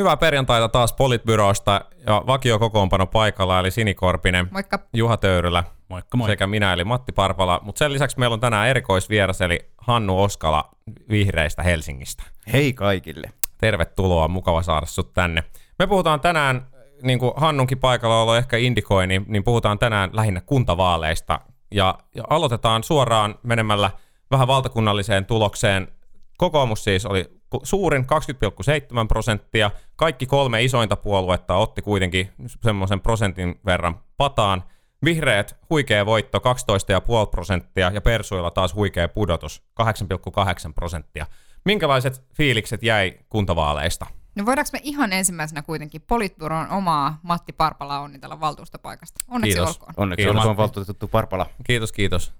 Hyvää 0.00 0.16
perjantaita 0.16 0.68
taas 0.68 0.92
Politbyrosta 0.92 1.80
ja 2.06 2.22
vakiokokoonpano 2.26 3.06
paikalla 3.06 3.60
eli 3.60 3.70
Sini 3.70 3.94
Korpinen, 3.94 4.48
Moikka. 4.50 4.78
Juha 4.92 5.16
Töyrylä 5.16 5.64
Moikka 5.88 6.16
moi. 6.16 6.28
sekä 6.28 6.46
minä 6.46 6.72
eli 6.72 6.84
Matti 6.84 7.12
Parpala. 7.12 7.60
Mutta 7.62 7.78
sen 7.78 7.92
lisäksi 7.92 8.18
meillä 8.18 8.34
on 8.34 8.40
tänään 8.40 8.68
erikoisvieras 8.68 9.40
eli 9.40 9.70
Hannu 9.78 10.22
Oskala 10.22 10.70
Vihreistä 11.10 11.62
Helsingistä. 11.62 12.22
Hei 12.52 12.72
kaikille. 12.72 13.30
Tervetuloa, 13.58 14.28
mukava 14.28 14.62
saada 14.62 14.86
sut 14.86 15.12
tänne. 15.12 15.44
Me 15.78 15.86
puhutaan 15.86 16.20
tänään, 16.20 16.66
niin 17.02 17.18
kuin 17.18 17.32
Hannunkin 17.36 17.78
paikalla 17.78 18.22
olo 18.22 18.36
ehkä 18.36 18.56
indikoi, 18.56 19.06
niin, 19.06 19.24
niin 19.28 19.44
puhutaan 19.44 19.78
tänään 19.78 20.10
lähinnä 20.12 20.40
kuntavaaleista. 20.40 21.40
Ja, 21.70 21.98
ja 22.14 22.24
aloitetaan 22.30 22.84
suoraan 22.84 23.34
menemällä 23.42 23.90
vähän 24.30 24.48
valtakunnalliseen 24.48 25.26
tulokseen. 25.26 25.88
Kokoomus 26.36 26.84
siis 26.84 27.06
oli 27.06 27.35
suurin 27.62 28.02
20,7 28.02 29.06
prosenttia. 29.08 29.70
Kaikki 29.96 30.26
kolme 30.26 30.64
isointa 30.64 30.96
puoluetta 30.96 31.54
otti 31.54 31.82
kuitenkin 31.82 32.30
semmoisen 32.62 33.00
prosentin 33.00 33.60
verran 33.66 34.00
pataan. 34.16 34.64
Vihreät 35.04 35.56
huikea 35.70 36.06
voitto 36.06 36.38
12,5 36.38 37.30
prosenttia 37.30 37.90
ja 37.94 38.00
Persuilla 38.00 38.50
taas 38.50 38.74
huikea 38.74 39.08
pudotus 39.08 39.62
8,8 39.82 40.72
prosenttia. 40.74 41.26
Minkälaiset 41.64 42.22
fiilikset 42.34 42.82
jäi 42.82 43.18
kuntavaaleista? 43.28 44.06
No 44.34 44.46
voidaanko 44.46 44.68
me 44.72 44.80
ihan 44.82 45.12
ensimmäisenä 45.12 45.62
kuitenkin 45.62 46.02
Politbyron 46.02 46.68
omaa 46.70 47.18
Matti 47.22 47.52
Parpalaa 47.52 48.00
onnitella 48.00 48.40
valtuustopaikasta? 48.40 49.20
Onneksi 49.28 49.56
Kiitos. 49.56 49.76
olkoon. 49.76 49.92
Onneksi 49.96 50.22
Kiitos. 50.24 50.36
olkoon 50.40 50.56
valtuutettu 50.56 51.08
Parpala. 51.08 51.46
Kiitos, 51.64 51.92
kiitos. 51.92 52.32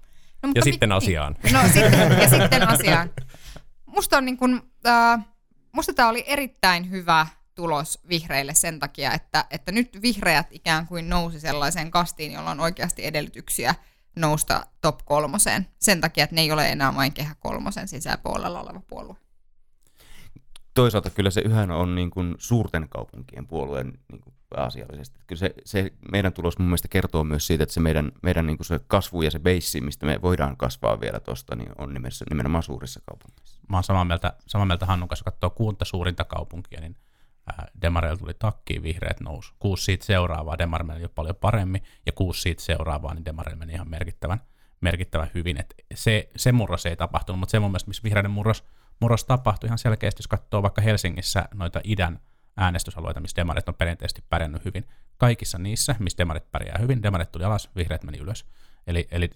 No, 0.43 0.49
Ja 0.55 0.61
mi- 0.65 0.71
sitten 0.71 0.91
asiaan. 0.91 1.35
No 1.53 1.59
sitten, 1.73 2.11
ja 2.21 2.29
sitten 2.29 2.67
asiaan. 2.69 3.09
Musta, 3.97 4.17
on 4.17 4.25
niin 4.25 4.37
kuin, 4.37 4.61
äh, 4.87 5.25
musta 5.71 5.93
tämä 5.93 6.09
oli 6.09 6.23
erittäin 6.27 6.89
hyvä 6.89 7.27
tulos 7.55 7.99
vihreille 8.09 8.53
sen 8.53 8.79
takia, 8.79 9.13
että, 9.13 9.45
että 9.49 9.71
nyt 9.71 10.01
vihreät 10.01 10.47
ikään 10.51 10.87
kuin 10.87 11.09
nousi 11.09 11.39
sellaiseen 11.39 11.91
kastiin, 11.91 12.31
jolla 12.31 12.51
on 12.51 12.59
oikeasti 12.59 13.05
edellytyksiä 13.05 13.75
nousta 14.15 14.65
top 14.81 14.99
kolmoseen. 15.05 15.67
Sen 15.79 16.01
takia, 16.01 16.23
että 16.23 16.35
ne 16.35 16.41
ei 16.41 16.51
ole 16.51 16.71
enää 16.71 16.95
vain 16.95 17.13
kehä 17.13 17.35
kolmosen 17.39 17.87
sisäpuolella 17.87 18.61
oleva 18.61 18.81
puolue. 18.87 19.15
Toisaalta 20.73 21.09
kyllä 21.09 21.29
se 21.29 21.41
yhä 21.41 21.61
on 21.61 21.95
niin 21.95 22.09
kuin 22.09 22.35
suurten 22.37 22.89
kaupunkien 22.89 23.47
puolueen 23.47 23.99
niin 24.11 24.21
kuin 24.21 24.33
asiallisesti. 24.55 25.19
Kyllä 25.27 25.39
se, 25.39 25.53
se, 25.65 25.91
meidän 26.11 26.33
tulos 26.33 26.59
mun 26.59 26.67
mielestä 26.67 26.87
kertoo 26.87 27.23
myös 27.23 27.47
siitä, 27.47 27.63
että 27.63 27.73
se 27.73 27.79
meidän, 27.79 28.11
meidän 28.23 28.47
niin 28.47 28.57
kuin 28.57 28.65
se 28.65 28.79
kasvu 28.87 29.21
ja 29.21 29.31
se 29.31 29.39
beissi, 29.39 29.81
mistä 29.81 30.05
me 30.05 30.21
voidaan 30.21 30.57
kasvaa 30.57 31.01
vielä 31.01 31.19
tuosta, 31.19 31.55
niin 31.55 31.69
on 31.77 31.93
nimessä, 31.93 32.25
nimenomaan 32.29 32.63
suurissa 32.63 33.01
kaupungeissa. 33.05 33.56
Mä 33.67 33.77
oon 33.77 33.83
samaa 33.83 34.05
mieltä, 34.05 34.33
samaa 34.47 34.65
mieltä 34.65 34.85
Hannun 34.85 35.09
kanssa, 35.09 35.23
katsoo 35.23 35.49
kuunta 35.49 35.85
suurinta 35.85 36.23
kaupunkia, 36.23 36.81
niin 36.81 36.97
Demareilla 37.81 38.17
tuli 38.17 38.33
takkiin, 38.33 38.83
vihreät 38.83 39.19
nousu. 39.19 39.53
Kuusi 39.59 39.83
siitä 39.83 40.05
seuraavaa, 40.05 40.57
Demar 40.57 40.83
meni 40.83 41.01
jo 41.01 41.09
paljon 41.09 41.35
paremmin, 41.35 41.83
ja 42.05 42.11
kuusi 42.11 42.41
siitä 42.41 42.63
seuraavaa, 42.63 43.13
niin 43.13 43.25
Demareilla 43.25 43.59
meni 43.59 43.73
ihan 43.73 43.89
merkittävän, 43.89 44.41
merkittävän 44.81 45.31
hyvin. 45.33 45.59
Et 45.59 45.73
se, 45.93 46.29
se 46.35 46.51
murros 46.51 46.85
ei 46.85 46.95
tapahtunut, 46.95 47.39
mutta 47.39 47.51
se 47.51 47.59
mun 47.59 47.71
mielestä, 47.71 47.87
missä 47.87 48.03
vihreiden 48.03 48.31
murros, 48.31 48.63
murros 48.99 49.25
tapahtui 49.25 49.67
ihan 49.67 49.77
selkeästi, 49.77 50.19
jos 50.19 50.27
katsoo 50.27 50.63
vaikka 50.63 50.81
Helsingissä 50.81 51.45
noita 51.53 51.81
idän 51.83 52.19
äänestysalueita, 52.57 53.19
missä 53.19 53.35
demarit 53.35 53.69
on 53.69 53.75
perinteisesti 53.75 54.23
pärjännyt 54.29 54.65
hyvin. 54.65 54.87
Kaikissa 55.17 55.57
niissä, 55.57 55.95
missä 55.99 56.17
demarit 56.17 56.51
pärjää 56.51 56.77
hyvin, 56.79 57.03
demarit 57.03 57.31
tuli 57.31 57.43
alas, 57.43 57.69
vihreät 57.75 58.03
meni 58.03 58.17
ylös. 58.17 58.45
Eli, 58.87 59.07
eli 59.11 59.29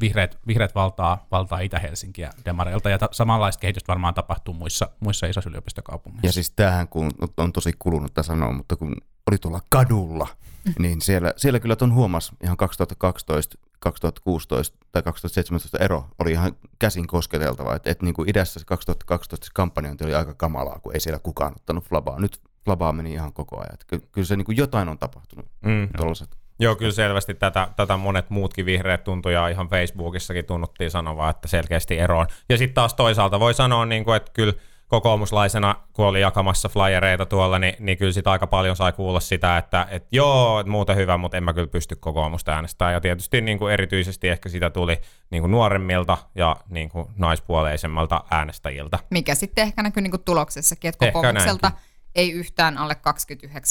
vihreät, 0.00 0.38
vihreät 0.46 0.74
valtaa, 0.74 1.26
valtaa 1.30 1.60
Itä-Helsinkiä 1.60 2.30
demareilta, 2.44 2.90
ja 2.90 2.98
ta- 2.98 3.08
samanlaista 3.12 3.60
kehitystä 3.60 3.88
varmaan 3.88 4.14
tapahtuu 4.14 4.54
muissa, 4.54 4.88
muissa 5.00 5.26
isoissa 5.26 5.50
yliopistokaupungeissa. 5.50 6.26
Ja 6.26 6.32
siis 6.32 6.50
tämähän 6.50 6.88
kun 6.88 7.10
on 7.36 7.52
tosi 7.52 7.72
kulunutta 7.78 8.22
sanoa, 8.22 8.52
mutta 8.52 8.76
kun 8.76 8.96
oli 9.30 9.38
tuolla 9.38 9.60
kadulla, 9.68 10.28
niin 10.78 11.00
siellä, 11.00 11.32
siellä 11.36 11.60
kyllä 11.60 11.76
tuon 11.76 11.94
huomas 11.94 12.32
ihan 12.42 12.56
2012, 12.56 13.58
2016 13.80 14.78
tai 14.92 15.02
2017 15.02 15.78
ero 15.78 16.08
oli 16.18 16.32
ihan 16.32 16.56
käsin 16.78 17.06
kosketeltava. 17.06 17.74
Että 17.74 17.90
et 17.90 18.02
niin 18.02 18.14
kuin 18.14 18.28
idässä 18.28 18.60
se 18.60 18.66
2012 18.66 19.44
se 19.44 19.50
kampanjointi 19.54 20.04
oli 20.04 20.14
aika 20.14 20.34
kamalaa, 20.34 20.78
kun 20.78 20.94
ei 20.94 21.00
siellä 21.00 21.18
kukaan 21.18 21.52
ottanut 21.56 21.84
flabaa. 21.84 22.20
Nyt 22.20 22.40
flabaa 22.64 22.92
meni 22.92 23.12
ihan 23.12 23.32
koko 23.32 23.56
ajan. 23.60 23.74
Et 23.74 23.84
ky- 23.84 24.08
kyllä 24.12 24.26
se 24.26 24.36
niin 24.36 24.44
kuin 24.44 24.56
jotain 24.56 24.88
on 24.88 24.98
tapahtunut. 24.98 25.46
Mm. 25.62 25.88
Tuollaiset. 25.96 26.36
Joo, 26.58 26.76
kyllä 26.76 26.92
selvästi 26.92 27.34
tätä, 27.34 27.68
tätä 27.76 27.96
monet 27.96 28.30
muutkin 28.30 28.66
vihreät 28.66 29.04
tuntui 29.04 29.34
ja 29.34 29.48
ihan 29.48 29.68
Facebookissakin 29.68 30.44
tunnuttiin 30.44 30.90
sanoa, 30.90 31.30
että 31.30 31.48
selkeästi 31.48 31.98
eroon. 31.98 32.26
Ja 32.48 32.58
sitten 32.58 32.74
taas 32.74 32.94
toisaalta 32.94 33.40
voi 33.40 33.54
sanoa, 33.54 33.86
niin 33.86 34.04
kuin, 34.04 34.16
että 34.16 34.32
kyllä 34.34 34.52
kokoomuslaisena, 34.88 35.74
kun 35.92 36.06
oli 36.06 36.20
jakamassa 36.20 36.68
flyereita 36.68 37.26
tuolla, 37.26 37.58
niin, 37.58 37.74
niin 37.78 37.98
kyllä 37.98 38.12
sitä 38.12 38.30
aika 38.30 38.46
paljon 38.46 38.76
sai 38.76 38.92
kuulla 38.92 39.20
sitä, 39.20 39.58
että, 39.58 39.86
että 39.90 40.08
joo, 40.12 40.60
että 40.60 40.70
muuten 40.70 40.96
hyvä, 40.96 41.16
mutta 41.16 41.36
en 41.36 41.44
mä 41.44 41.52
kyllä 41.52 41.66
pysty 41.66 41.96
kokoomusta 41.96 42.52
äänestämään. 42.52 42.94
Ja 42.94 43.00
tietysti 43.00 43.40
niin 43.40 43.58
kuin 43.58 43.72
erityisesti 43.72 44.28
ehkä 44.28 44.48
sitä 44.48 44.70
tuli 44.70 44.98
niin 45.30 45.42
kuin 45.42 45.50
nuoremmilta 45.50 46.18
ja 46.34 46.56
niin 46.68 46.88
kuin 46.88 47.08
naispuoleisemmalta 47.16 48.24
äänestäjiltä. 48.30 48.98
Mikä 49.10 49.34
sitten 49.34 49.62
ehkä 49.62 49.82
näkyy 49.82 50.02
niin 50.02 50.24
tuloksessakin, 50.24 50.88
että 50.88 51.06
kokoomukselta 51.12 51.72
ei 52.16 52.32
yhtään 52.32 52.78
alle 52.78 52.96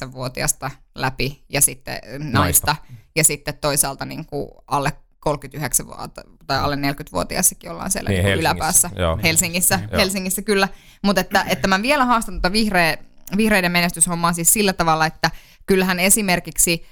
29-vuotiasta 0.06 0.72
läpi 0.96 1.44
ja 1.50 1.62
sitten 1.62 2.00
naista. 2.20 2.76
Ja 3.16 3.24
sitten 3.24 3.58
toisaalta 3.62 4.06
niin 4.06 4.26
kuin 4.26 4.50
alle 4.68 4.94
39 5.20 5.88
vuotta 5.88 6.22
tai 6.48 6.60
alle 6.60 6.76
40-vuotiaassakin 6.76 7.72
ollaan 7.72 7.92
siellä 7.92 8.10
Niin, 8.10 8.18
niin, 8.18 8.26
Helsingissä, 8.26 8.52
yläpäässä. 8.52 8.90
joo. 8.96 9.20
Helsingissä, 9.24 9.80
Joo. 9.92 10.00
Helsingissä 10.00 10.42
kyllä. 10.42 10.68
Mutta 11.04 11.22
että, 11.22 11.46
että 11.50 11.68
mä 11.68 11.82
vielä 11.82 12.06
haastan 12.06 12.34
tuota 12.34 12.52
vihreä, 12.52 12.98
vihreiden 13.38 13.72
menestyshommaa 13.72 14.34
siis 14.34 14.54
sillä 14.54 14.74
tavalla, 14.74 15.06
että 15.06 15.32
kyllähän 15.66 16.00
esimerkiksi 16.00 16.86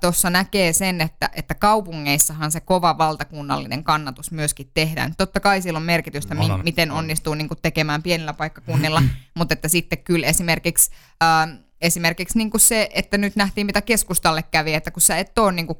tuossa 0.00 0.30
näkee 0.30 0.72
sen, 0.72 1.00
että, 1.00 1.30
että 1.32 1.54
kaupungeissahan 1.54 2.52
se 2.52 2.60
kova 2.60 2.98
valtakunnallinen 2.98 3.84
kannatus 3.84 4.30
myöskin 4.30 4.70
tehdään. 4.74 5.14
Totta 5.18 5.40
kai 5.40 5.62
sillä 5.62 5.76
on 5.76 5.82
merkitystä, 5.82 6.34
mi- 6.34 6.50
on, 6.50 6.60
miten 6.64 6.90
onnistuu 6.90 7.34
niin 7.34 7.48
kuin 7.48 7.58
tekemään 7.62 8.02
pienillä 8.02 8.32
paikkakunnilla, 8.32 9.02
mutta 9.38 9.52
että 9.52 9.68
sitten 9.68 9.98
kyllä 9.98 10.26
esimerkiksi, 10.26 10.90
ää, 11.20 11.48
esimerkiksi 11.80 12.38
niin 12.38 12.50
kuin 12.50 12.60
se, 12.60 12.88
että 12.94 13.18
nyt 13.18 13.36
nähtiin 13.36 13.66
mitä 13.66 13.82
keskustalle 13.82 14.42
kävi, 14.42 14.74
että 14.74 14.90
kun 14.90 15.02
sä 15.02 15.18
et 15.18 15.38
ole 15.38 15.52
niin 15.52 15.66
kuin, 15.66 15.78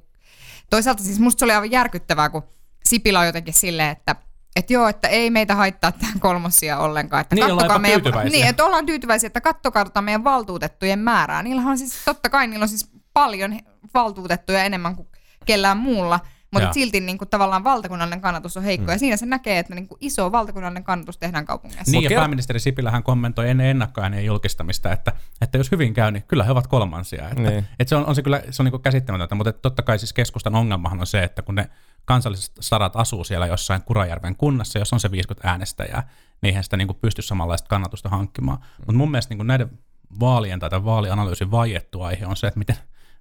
toisaalta 0.71 1.03
siis 1.03 1.19
musta 1.19 1.39
se 1.39 1.45
oli 1.45 1.53
aivan 1.53 1.71
järkyttävää, 1.71 2.29
kun 2.31 2.43
Sipilä 2.85 3.21
on 3.21 3.27
jotenkin 3.27 3.55
silleen, 3.55 3.91
että 3.91 4.17
että 4.57 4.73
joo, 4.73 4.89
että 4.89 5.09
ei 5.09 5.31
meitä 5.31 5.55
haittaa 5.55 5.93
tämän 5.93 6.21
kolmosia 6.21 6.79
ollenkaan. 6.79 7.21
Että 7.21 7.35
Niin, 7.35 7.45
ollaan 7.53 7.81
meidän, 7.81 8.03
tyytyväisiä. 8.03 8.31
niin, 8.31 8.47
että 8.47 8.65
ollaan 8.65 8.87
tyytyväisiä, 8.87 9.27
että 9.27 9.41
kattokaa 9.41 9.85
tota 9.85 10.03
meidän 10.03 10.25
valtuutettujen 10.25 10.99
määrää. 10.99 11.43
Niillähän 11.43 11.71
on 11.71 11.79
siis, 11.79 11.95
totta 12.05 12.31
kai 12.31 12.47
niillä 12.47 12.63
on 12.63 12.69
siis 12.69 12.91
paljon 13.13 13.59
valtuutettuja 13.95 14.65
enemmän 14.65 14.97
kuin 14.97 15.09
kellään 15.45 15.77
muulla, 15.77 16.21
mutta 16.53 16.73
silti 16.73 17.01
niin 17.01 17.19
kuin, 17.19 17.29
tavallaan 17.29 17.65
valtakunnallinen 17.65 18.21
kannatus 18.21 18.57
on 18.57 18.63
heikko. 18.63 18.87
Mm. 18.87 18.93
Ja 18.93 18.99
siinä 18.99 19.17
se 19.17 19.27
näkee, 19.27 19.59
että 19.59 19.75
niin 19.75 19.89
kuin, 19.89 19.99
iso 20.01 20.33
valtakunnallinen 20.33 20.85
kannatus 20.85 21.19
tehdään 21.19 21.45
kaupungeissa. 21.45 21.91
Niin, 21.91 21.97
Mut 21.97 22.05
ja 22.05 22.09
kerro- 22.09 22.21
pääministeri 22.21 22.61
Sipilähän 22.61 23.03
kommentoi 23.03 23.51
ennen 23.51 23.67
ennakkoäänien 23.67 24.25
julkistamista, 24.25 24.93
että, 24.93 25.13
että 25.41 25.59
jos 25.59 25.71
hyvin 25.71 25.95
käy, 25.95 26.11
niin 26.11 26.23
kyllä 26.29 26.45
he 26.45 26.51
ovat 26.53 26.67
kolmansia. 26.67 27.29
Että, 27.29 27.43
Niin. 27.43 27.65
että 27.79 27.89
se 27.89 27.97
on, 27.97 28.07
on 28.07 28.15
se 28.15 28.23
kyllä 28.23 28.43
se 28.51 28.63
on 28.63 28.71
niin 28.73 28.83
käsittämätöntä, 28.83 29.35
mutta 29.35 29.51
että 29.51 29.63
totta 29.63 29.83
kai 29.83 29.99
siis 29.99 30.13
keskustan 30.13 30.55
ongelmahan 30.55 31.01
on 31.01 31.07
se, 31.07 31.23
että 31.23 31.43
kun 31.43 31.55
ne 31.55 31.71
kansalliset 32.05 32.55
sarat 32.61 32.97
asuu 32.97 33.25
siellä 33.25 33.47
jossain 33.47 33.83
Kurajärven 33.83 34.37
kunnassa, 34.37 34.79
jos 34.79 34.93
on 34.93 35.01
se 35.01 35.11
50 35.11 35.49
äänestäjää, 35.51 36.09
niin 36.43 36.49
eihän 36.49 36.65
sitä 36.65 36.77
niin 36.77 36.89
kuin 36.89 36.99
pysty 37.01 37.23
samanlaista 37.23 37.69
kannatusta 37.69 38.09
hankkimaan. 38.09 38.59
Mutta 38.79 38.93
mun 38.93 39.11
mielestä 39.11 39.31
niin 39.33 39.39
kuin 39.39 39.47
näiden 39.47 39.79
vaalien 40.21 40.61
tai 40.61 40.71
tämän 40.71 40.85
vaalianalyysin 40.85 41.51
vaiettu 41.51 42.03
aihe 42.03 42.27
on 42.27 42.37
se, 42.37 42.47
että 42.47 42.59
miten, 42.59 42.77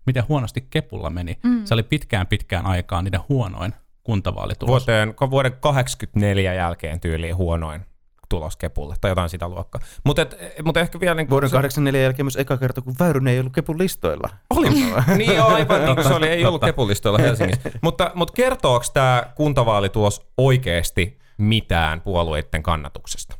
miten 0.05 0.23
huonosti 0.29 0.67
Kepulla 0.69 1.09
meni. 1.09 1.37
Mm. 1.43 1.65
Se 1.65 1.73
oli 1.73 1.83
pitkään 1.83 2.27
pitkään 2.27 2.65
aikaan 2.65 3.03
niiden 3.03 3.21
huonoin 3.29 3.73
kuntavaalitulos. 4.03 4.69
Vuoteen, 4.69 5.13
vuoden 5.31 5.53
84 5.59 6.53
jälkeen 6.53 6.99
tyyliin 6.99 7.35
huonoin 7.35 7.85
tulos 8.29 8.57
Kepulle 8.57 8.95
tai 9.01 9.11
jotain 9.11 9.29
sitä 9.29 9.47
luokkaa. 9.47 9.81
Mutta 10.03 10.25
mut 10.63 10.77
ehkä 10.77 10.99
vielä... 10.99 11.15
Niin 11.15 11.29
Vuoden 11.29 11.49
84 11.49 12.01
jälkeen 12.01 12.25
myös 12.25 12.35
eka 12.35 12.57
kerta, 12.57 12.81
kun 12.81 12.95
Väyrynen 12.99 13.33
ei 13.33 13.39
ollut 13.39 13.53
kepun 13.53 13.77
listoilla. 13.77 14.29
Oli. 14.49 14.69
niin 15.17 15.35
joo, 15.35 15.47
aivan 15.47 15.85
niin 15.85 15.95
kuin 15.95 16.07
se 16.07 16.13
oli, 16.13 16.27
ei 16.27 16.45
ollut 16.45 16.63
kepulistoilla 16.65 17.19
Helsingissä. 17.19 17.71
mutta, 17.81 18.11
mutta 18.15 18.33
kertooko 18.33 18.85
tämä 18.93 19.23
kuntavaalitulos 19.35 20.27
oikeasti 20.37 21.19
mitään 21.37 22.01
puolueiden 22.01 22.63
kannatuksesta? 22.63 23.37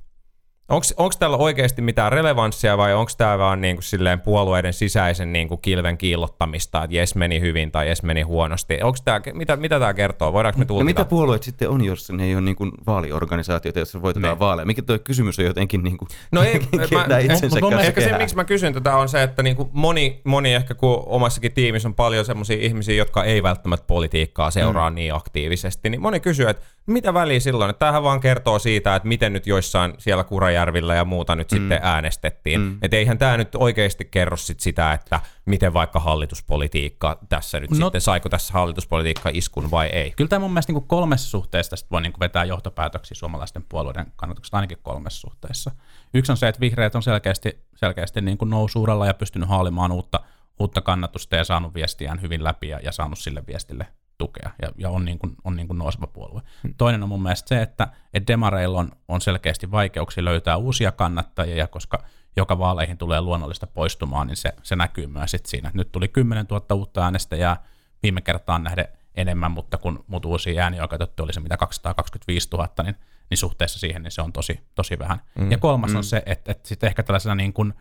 Onko 0.70 1.12
tällä 1.20 1.38
oikeasti 1.38 1.82
mitään 1.82 2.12
relevanssia 2.12 2.78
vai 2.78 2.94
onko 2.94 3.12
tämä 3.18 3.38
vaan 3.38 3.62
niinku 3.62 3.82
silleen 3.82 4.22
puolueiden 4.22 4.74
sisäisen 4.74 5.34
niinku 5.34 5.58
kilven 5.58 5.98
kiillottamista, 5.98 6.84
että 6.84 6.96
jes 6.96 7.16
meni 7.16 7.40
hyvin 7.40 7.72
tai 7.72 7.88
jes 7.90 8.04
meni 8.04 8.22
huonosti? 8.22 8.80
Onks 8.84 9.02
tää, 9.02 9.22
mitä, 9.34 9.56
mitä 9.56 9.80
tämä 9.80 9.94
kertoo? 9.94 10.34
Voidaanko 10.34 10.58
me 10.60 10.64
No 10.64 10.68
tulkita? 10.68 10.86
mitä 10.86 11.06
puolueet 11.06 11.44
sitten 11.44 11.70
on, 11.70 11.86
jos 11.86 12.12
ne 12.12 12.24
ei 12.24 12.34
ole 12.36 12.42
niin 12.42 12.56
kuin 12.56 12.72
vaaliorganisaatioita, 12.88 13.80
joissa 13.80 14.02
voitetaan 14.02 14.32
Niin. 14.34 14.40
vaaleja? 14.40 14.66
Mikä 14.66 14.82
tuo 14.82 15.00
kysymys 15.00 15.40
on 15.40 15.46
jotenkin 15.46 15.84
niin 15.84 15.98
kuin 15.98 16.10
No 16.32 16.44
ei, 16.44 16.60
mä- 17.08 17.18
itsensä 17.18 17.60
mun 17.62 17.70
kanssa 17.72 17.88
Ehkä 17.88 18.02
se, 18.02 18.18
miksi 18.18 18.36
mä 18.36 18.44
kysyn 18.44 18.74
tätä, 18.74 18.96
on 18.98 19.10
se, 19.10 19.24
että 19.24 19.44
niinku 19.44 19.70
moni, 19.74 20.22
moni 20.24 20.54
ehkä 20.54 20.74
kun 20.76 21.04
omassakin 21.06 21.52
tiimissä 21.52 21.88
on 21.88 21.96
paljon 21.96 22.26
semmoisia 22.26 22.58
ihmisiä, 22.60 22.96
jotka 22.96 23.24
ei 23.24 23.44
välttämättä 23.44 23.88
politiikkaa 23.88 24.52
seuraa 24.52 24.90
mm. 24.90 24.96
niin 24.96 25.14
aktiivisesti, 25.14 25.90
niin 25.90 26.02
moni 26.02 26.20
kysyy, 26.20 26.50
että 26.50 26.64
Mitä 26.88 27.14
väliä 27.14 27.40
silloin? 27.40 27.70
Että 27.70 27.80
tämähän 27.80 28.04
vaan 28.04 28.20
kertoo 28.20 28.60
siitä, 28.60 28.96
että 28.96 29.08
miten 29.08 29.34
nyt 29.34 29.48
joissain 29.48 29.94
siellä 29.98 30.24
Kurajärvillä 30.24 30.96
ja 30.96 31.06
muuta 31.06 31.36
nyt 31.36 31.52
mm. 31.52 31.58
sitten 31.58 31.80
äänestettiin. 31.82 32.62
Mm. 32.62 32.78
Että 32.82 32.98
eihän 32.98 33.18
tämä 33.18 33.38
nyt 33.38 33.56
oikeasti 33.56 34.06
kerro 34.06 34.38
sit 34.38 34.60
sitä, 34.60 34.94
että 34.94 35.20
miten 35.46 35.74
vaikka 35.74 36.00
hallituspolitiikka 36.00 37.20
tässä 37.30 37.60
nyt 37.60 37.72
no, 37.72 37.86
sitten, 37.86 38.02
saiko 38.02 38.30
tässä 38.30 38.54
hallituspolitiikka 38.54 39.30
iskun 39.34 39.72
vai 39.72 39.88
ei. 39.88 40.12
Kyllä 40.12 40.30
tämä 40.30 40.40
mun 40.40 40.52
mielestä 40.52 40.74
niin 40.74 40.88
kolmessa 40.88 41.30
suhteessa 41.30 41.70
tästä 41.70 41.88
voi 41.92 42.02
niin 42.02 42.14
vetää 42.20 42.46
johtopäätöksiä 42.46 43.16
suomalaisten 43.16 43.66
puolueiden 43.70 44.06
kannatuksesta 44.16 44.58
ainakin 44.58 44.78
kolmessa 44.84 45.22
suhteessa. 45.22 45.72
Yksi 46.14 46.32
on 46.32 46.38
se, 46.38 46.48
että 46.48 46.60
vihreät 46.60 46.96
on 46.96 47.04
selkeästi, 47.04 47.60
selkeästi 47.76 48.22
niin 48.22 48.38
kuin 48.38 48.50
nousuuralla 48.50 49.06
ja 49.06 49.14
pystynyt 49.14 49.50
haalimaan 49.50 49.92
uutta, 49.92 50.20
uutta 50.60 50.82
kannatusta 50.82 51.36
ja 51.36 51.44
saanut 51.44 51.74
viestiään 51.74 52.22
hyvin 52.22 52.44
läpi 52.44 52.68
ja, 52.68 52.80
ja 52.84 52.92
saanut 52.92 53.20
sille 53.20 53.44
viestille 53.48 53.88
tukea 54.18 54.52
ja, 54.62 54.70
ja 54.78 54.90
on, 54.90 55.06
niin 55.06 55.20
kuin, 55.20 55.36
on 55.44 55.56
niin 55.56 55.68
kuin 55.68 55.80
nouseva 55.80 56.08
puolue. 56.08 56.42
Hmm. 56.64 56.74
Toinen 56.78 57.04
on 57.04 57.10
mun 57.10 57.24
mielestä 57.24 57.50
se, 57.50 57.62
että, 57.62 57.88
että 58.14 58.34
demareilla 58.34 58.80
on, 58.80 58.92
on 59.08 59.22
selkeästi 59.22 59.72
vaikeuksia 59.72 60.26
löytää 60.26 60.58
uusia 60.58 60.92
kannattajia, 60.92 61.68
koska 61.68 62.04
joka 62.36 62.60
vaaleihin 62.60 62.98
tulee 62.98 63.22
luonnollista 63.22 63.68
poistumaan, 63.68 64.28
niin 64.28 64.38
se, 64.38 64.54
se 64.64 64.76
näkyy 64.76 65.08
myös 65.08 65.32
sit 65.32 65.46
siinä. 65.46 65.72
Nyt 65.74 65.92
tuli 65.92 66.08
10 66.08 66.46
000 66.50 66.76
uutta 66.76 67.04
äänestäjää 67.04 67.64
viime 68.04 68.22
kertaan 68.22 68.64
nähden 68.64 68.88
enemmän, 69.16 69.52
mutta 69.52 69.78
kun 69.78 70.04
mut 70.08 70.26
uusia 70.26 70.64
ääniä 70.64 70.88
katsottu 70.88 71.24
oli 71.24 71.34
se 71.34 71.40
mitä 71.40 71.58
225 71.58 72.50
000, 72.52 72.70
niin, 72.84 72.96
niin 73.30 73.38
suhteessa 73.38 73.80
siihen 73.80 74.04
niin 74.04 74.12
se 74.12 74.22
on 74.22 74.34
tosi, 74.34 74.60
tosi 74.76 75.00
vähän. 75.00 75.22
Mm, 75.36 75.52
ja 75.52 75.58
kolmas 75.58 75.92
mm. 75.92 75.98
on 75.98 76.04
se, 76.04 76.24
että, 76.26 76.52
että 76.52 76.68
sitten 76.68 76.88
ehkä 76.88 77.04
tällaisena 77.04 77.36
niin 77.36 77.54
kuin 77.54 77.74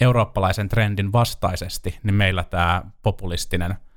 eurooppalaisen 0.00 0.68
trendin 0.68 1.12
vastaisesti, 1.12 1.98
niin 2.02 2.14
meillä 2.14 2.44
tämä 2.44 2.82
populistinen– 3.02 3.74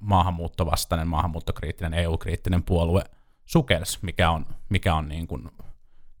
maahanmuuttovastainen, 0.00 1.08
maahanmuuttokriittinen, 1.08 1.94
EU-kriittinen 1.94 2.62
puolue 2.62 3.02
sukels, 3.46 4.02
mikä 4.02 4.30
on, 4.30 4.46
mikä 4.68 4.94
on 4.94 5.08
niin 5.08 5.26
kuin 5.26 5.50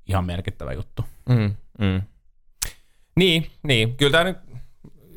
ihan 0.06 0.24
merkittävä 0.24 0.72
juttu. 0.72 1.04
Mm, 1.28 1.56
mm. 1.78 2.02
Niin, 3.16 3.50
niin. 3.62 3.96
Kyllä 3.96 4.12
tämä 4.12 4.24
nyt, 4.24 4.38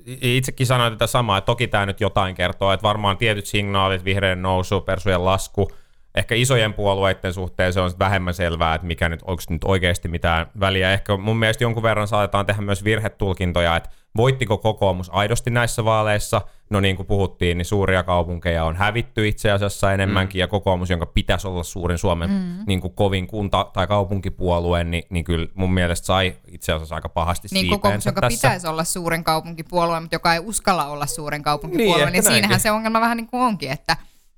itsekin 0.05 0.67
sanoin 0.67 0.93
tätä 0.93 1.07
samaa, 1.07 1.37
että 1.37 1.45
toki 1.45 1.67
tämä 1.67 1.85
nyt 1.85 2.01
jotain 2.01 2.35
kertoo, 2.35 2.71
että 2.73 2.83
varmaan 2.83 3.17
tietyt 3.17 3.45
signaalit, 3.45 4.05
vihreän 4.05 4.41
nousu, 4.41 4.81
persujen 4.81 5.25
lasku, 5.25 5.71
ehkä 6.15 6.35
isojen 6.35 6.73
puolueiden 6.73 7.33
suhteen 7.33 7.73
se 7.73 7.79
on 7.79 7.91
vähemmän 7.99 8.33
selvää, 8.33 8.75
että 8.75 8.87
mikä 8.87 9.09
nyt, 9.09 9.21
onko 9.21 9.43
nyt 9.49 9.63
oikeasti 9.63 10.07
mitään 10.07 10.45
väliä. 10.59 10.93
Ehkä 10.93 11.17
mun 11.17 11.37
mielestä 11.37 11.63
jonkun 11.63 11.83
verran 11.83 12.07
saatetaan 12.07 12.45
tehdä 12.45 12.61
myös 12.61 12.83
virhetulkintoja, 12.83 13.75
että 13.75 13.89
voittiko 14.17 14.57
kokoomus 14.57 15.09
aidosti 15.13 15.49
näissä 15.49 15.85
vaaleissa. 15.85 16.41
No 16.69 16.79
niin 16.79 16.95
kuin 16.95 17.05
puhuttiin, 17.05 17.57
niin 17.57 17.65
suuria 17.65 18.03
kaupunkeja 18.03 18.63
on 18.63 18.75
hävitty 18.75 19.27
itse 19.27 19.51
asiassa 19.51 19.93
enemmänkin, 19.93 20.39
mm. 20.39 20.41
ja 20.41 20.47
kokoomus, 20.47 20.89
jonka 20.89 21.05
pitäisi 21.05 21.47
olla 21.47 21.63
suurin 21.63 21.97
Suomen 21.97 22.29
mm. 22.29 22.57
niin 22.67 22.81
kuin 22.81 22.93
kovin 22.93 23.27
kunta- 23.27 23.69
tai 23.73 23.87
kaupunkipuolue, 23.87 24.83
niin, 24.83 25.03
niin 25.09 25.25
kyllä 25.25 25.47
mun 25.53 25.73
mielestä 25.73 26.05
sai 26.05 26.35
itse 26.47 26.73
asiassa 26.73 26.95
aika 26.95 27.09
pahasti 27.09 27.47
Niin 27.51 27.69
kokoomus, 27.69 28.05
joka 28.05 28.21
tässä. 28.21 28.37
pitäisi 28.37 28.67
olla 28.67 28.83
suurin 28.83 29.23
kaupunkipuolue, 29.23 29.99
mutta 29.99 30.15
joka 30.15 30.33
ei 30.33 30.39
uskalla 30.39 30.85
olla 30.85 31.05
suurin 31.05 31.43
kaupunkipuolue, 31.43 32.05
niin, 32.05 32.13
niin 32.13 32.23
siinähän 32.23 32.59
se 32.59 32.71
ongelma 32.71 33.01
vähän 33.01 33.17
niin 33.17 33.27
kuin 33.27 33.43
onkin, 33.43 33.71
että 33.71 33.97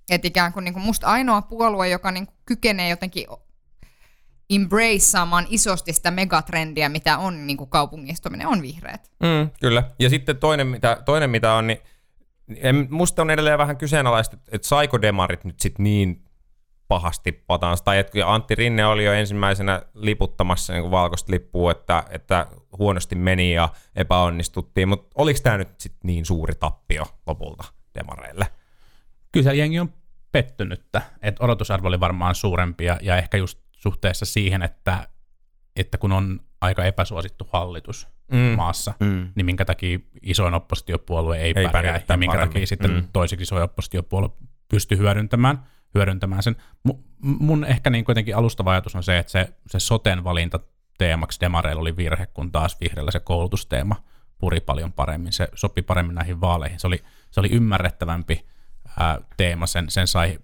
että 0.09 0.27
ikään 0.27 0.53
kuin, 0.53 0.63
niin 0.63 0.73
kuin 0.73 0.83
musta 0.83 1.07
ainoa 1.07 1.41
puolue, 1.41 1.89
joka 1.89 2.11
niin 2.11 2.25
kuin 2.25 2.37
kykenee 2.45 2.89
jotenkin 2.89 3.27
embraceaamaan 4.49 5.45
isosti 5.49 5.93
sitä 5.93 6.11
megatrendiä, 6.11 6.89
mitä 6.89 7.17
on 7.17 7.47
niin 7.47 7.57
kuin 7.57 7.69
kaupungistuminen, 7.69 8.47
on 8.47 8.61
vihreät. 8.61 9.11
Mm, 9.19 9.49
kyllä. 9.59 9.83
Ja 9.99 10.09
sitten 10.09 10.37
toinen, 10.37 10.67
mitä, 10.67 11.01
toinen, 11.05 11.29
mitä 11.29 11.53
on, 11.53 11.67
niin 11.67 11.79
en, 12.55 12.87
musta 12.89 13.21
on 13.21 13.29
edelleen 13.29 13.57
vähän 13.57 13.77
kyseenalaista, 13.77 14.35
että, 14.35 14.49
että 14.51 14.67
saiko 14.67 15.01
demarit 15.01 15.43
nyt 15.43 15.59
sitten 15.59 15.83
niin 15.83 16.23
pahasti 16.87 17.31
patansa. 17.31 17.83
Tai 17.83 17.97
että 17.97 18.33
Antti 18.33 18.55
Rinne 18.55 18.85
oli 18.85 19.05
jo 19.05 19.13
ensimmäisenä 19.13 19.81
liputtamassa 19.93 20.73
niin 20.73 20.91
valkoista 20.91 21.31
lippua, 21.31 21.71
että, 21.71 22.03
että 22.09 22.47
huonosti 22.77 23.15
meni 23.15 23.53
ja 23.53 23.69
epäonnistuttiin, 23.95 24.87
mutta 24.87 25.11
oliko 25.15 25.39
tämä 25.43 25.57
nyt 25.57 25.79
sitten 25.79 25.99
niin 26.03 26.25
suuri 26.25 26.55
tappio 26.55 27.05
lopulta 27.27 27.63
demareille? 27.95 28.47
Kyllä 29.31 29.53
jengi 29.53 29.79
on 29.79 29.93
pettynyttä, 30.31 31.01
että 31.21 31.43
odotusarvo 31.43 31.87
oli 31.87 31.99
varmaan 31.99 32.35
suurempi 32.35 32.85
ja, 32.85 32.99
ja 33.01 33.17
ehkä 33.17 33.37
just 33.37 33.59
suhteessa 33.71 34.25
siihen, 34.25 34.63
että, 34.63 35.07
että 35.75 35.97
kun 35.97 36.11
on 36.11 36.39
aika 36.61 36.85
epäsuosittu 36.85 37.49
hallitus 37.53 38.07
mm. 38.31 38.37
maassa, 38.37 38.93
mm. 38.99 39.29
niin 39.35 39.45
minkä 39.45 39.65
takia 39.65 39.99
isoin 40.21 40.53
oppositiopuolue 40.53 41.37
ei, 41.37 41.43
ei 41.47 41.53
pärjää, 41.53 41.71
pärjää 41.71 42.01
ja 42.09 42.17
minkä 42.17 42.33
paremmin. 42.33 42.53
takia 42.53 42.67
sitten 42.67 42.91
mm. 42.91 43.07
toiseksi 43.13 43.43
isoin 43.43 43.63
oppositiopuolue 43.63 44.29
pystyy 44.69 44.97
hyödyntämään, 44.97 45.63
hyödyntämään 45.95 46.43
sen. 46.43 46.55
Mun 47.21 47.65
ehkä 47.65 47.89
niin 47.89 48.05
kuitenkin 48.05 48.35
alustava 48.35 48.71
ajatus 48.71 48.95
on 48.95 49.03
se, 49.03 49.17
että 49.17 49.31
se, 49.31 49.53
se 49.67 49.79
soten 49.79 50.23
valinta 50.23 50.59
teemaksi 50.97 51.41
demareilla 51.41 51.81
oli 51.81 51.97
virhe, 51.97 52.25
kun 52.25 52.51
taas 52.51 52.77
vihreällä 52.79 53.11
se 53.11 53.19
koulutusteema 53.19 53.95
puri 54.37 54.59
paljon 54.59 54.93
paremmin. 54.93 55.33
Se 55.33 55.47
sopi 55.55 55.81
paremmin 55.81 56.15
näihin 56.15 56.41
vaaleihin. 56.41 56.79
Se 56.79 56.87
oli, 56.87 57.03
se 57.31 57.39
oli 57.39 57.49
ymmärrettävämpi 57.51 58.45
ää, 58.97 59.17
teema, 59.37 59.67
sen, 59.67 59.89
sen 59.89 60.07
sai, 60.07 60.39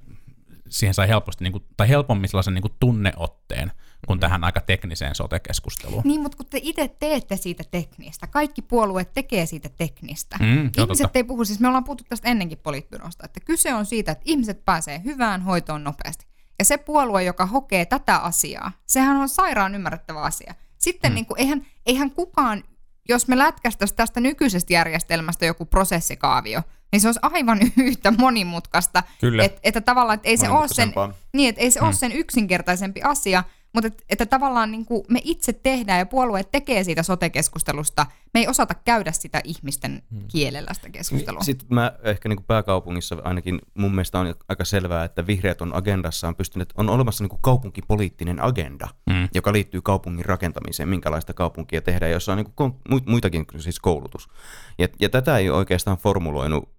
siihen 0.70 0.94
sai 0.94 1.08
helposti, 1.08 1.44
niin 1.44 1.52
kuin, 1.52 1.64
tai 1.78 1.90
helpommin 1.90 2.30
sellaisen 2.30 2.54
niin 2.54 2.62
kuin 2.62 2.74
tunneotteen 2.80 3.72
kuin 4.08 4.18
mm. 4.18 4.20
tähän 4.20 4.44
aika 4.44 4.62
tekniseen 4.62 5.16
sote-keskusteluun. 5.16 6.02
Niin, 6.06 6.22
mutta 6.22 6.38
kun 6.38 6.46
te 6.46 6.60
itse 6.62 6.88
teette 7.00 7.38
siitä 7.38 7.64
teknistä, 7.72 8.28
kaikki 8.28 8.62
puolueet 8.62 9.14
tekee 9.14 9.46
siitä 9.46 9.70
teknistä. 9.70 10.38
Mm, 10.40 10.72
ihmiset 10.78 11.16
ei 11.16 11.24
puhu, 11.24 11.46
siis 11.46 11.60
me 11.60 11.68
ollaan 11.68 11.84
puhuttu 11.84 12.04
tästä 12.10 12.30
ennenkin 12.30 12.58
poliitbyrosta, 12.58 13.26
että 13.26 13.40
kyse 13.40 13.74
on 13.74 13.86
siitä, 13.86 14.12
että 14.12 14.24
ihmiset 14.26 14.66
pääsee 14.66 15.02
hyvään 15.04 15.42
hoitoon 15.42 15.84
nopeasti. 15.84 16.26
Ja 16.60 16.66
se 16.66 16.78
puolue, 16.78 17.24
joka 17.24 17.46
hokee 17.46 17.86
tätä 17.86 18.18
asiaa, 18.18 18.72
sehän 18.86 19.18
on 19.18 19.30
sairaan 19.30 19.76
ymmärrettävä 19.76 20.22
asia. 20.22 20.56
Sitten 20.78 21.12
mm. 21.12 21.16
niin 21.16 21.26
kuin, 21.26 21.40
eihän, 21.40 21.66
eihän 21.86 22.12
kukaan, 22.12 22.64
jos 23.10 23.28
me 23.28 23.38
lätkästäisiin 23.38 23.96
tästä 23.96 24.20
nykyisestä 24.20 24.74
järjestelmästä 24.74 25.46
joku 25.46 25.66
prosessikaavio, 25.66 26.62
niin 26.92 27.02
se 27.02 27.08
olisi 27.08 27.20
aivan 27.22 27.60
yhtä 27.78 28.12
monimutkaista. 28.12 29.04
Kyllä. 29.20 29.44
Et, 29.44 29.60
että 29.64 29.82
tavallaan, 29.82 30.16
että 30.16 30.30
ei 30.30 30.38
se 30.38 30.50
ole 30.50 30.68
sen, 30.68 30.94
niin, 31.34 31.50
että 31.50 31.62
ei 31.62 31.72
se 31.72 31.80
hmm. 31.80 31.88
ole 31.88 31.96
sen 31.96 32.12
yksinkertaisempi 32.12 33.02
asia, 33.02 33.44
mutta 33.74 33.88
että, 33.88 34.04
että 34.10 34.26
tavallaan 34.26 34.72
niin 34.72 34.86
kuin 34.86 35.04
me 35.10 35.22
itse 35.24 35.54
tehdään 35.54 36.00
ja 36.00 36.06
puolueet 36.06 36.52
tekee 36.52 36.84
siitä 36.84 37.04
sote-keskustelusta, 37.04 38.06
me 38.34 38.40
ei 38.40 38.48
osata 38.48 38.74
käydä 38.74 39.12
sitä 39.12 39.42
ihmisten 39.44 40.04
hmm. 40.12 40.28
kielellä 40.28 40.74
sitä 40.74 40.90
keskustelua. 40.90 41.40
Niin, 41.40 41.46
Sitten 41.46 41.68
mä 41.70 41.92
ehkä 42.04 42.30
niin 42.30 42.38
kuin 42.38 42.46
pääkaupungissa 42.46 43.18
ainakin 43.24 43.60
mun 43.74 43.92
mielestä 43.92 44.20
on 44.20 44.36
aika 44.50 44.66
selvää, 44.66 45.04
että 45.04 45.28
vihreät 45.28 45.62
on 45.62 45.76
agendassaan 45.76 46.36
pystynyt, 46.36 46.74
on 46.78 46.90
olemassa 46.90 47.24
niin 47.24 47.30
kuin 47.30 47.42
kaupunkipoliittinen 47.42 48.44
agenda, 48.44 48.88
hmm. 49.24 49.30
joka 49.34 49.54
liittyy 49.54 49.82
kaupungin 49.82 50.26
rakentamiseen, 50.26 50.90
minkälaista 50.90 51.34
kaupunkia 51.34 51.82
tehdään, 51.82 52.12
jossa 52.12 52.32
on 52.32 52.38
niin 52.38 52.54
kuin 52.56 52.74
muitakin 53.06 53.46
siis 53.58 53.80
koulutus. 53.80 54.30
Ja, 54.78 54.88
ja 55.00 55.10
tätä 55.10 55.38
ei 55.38 55.50
oikeastaan 55.50 55.98
formuloinut 55.98 56.70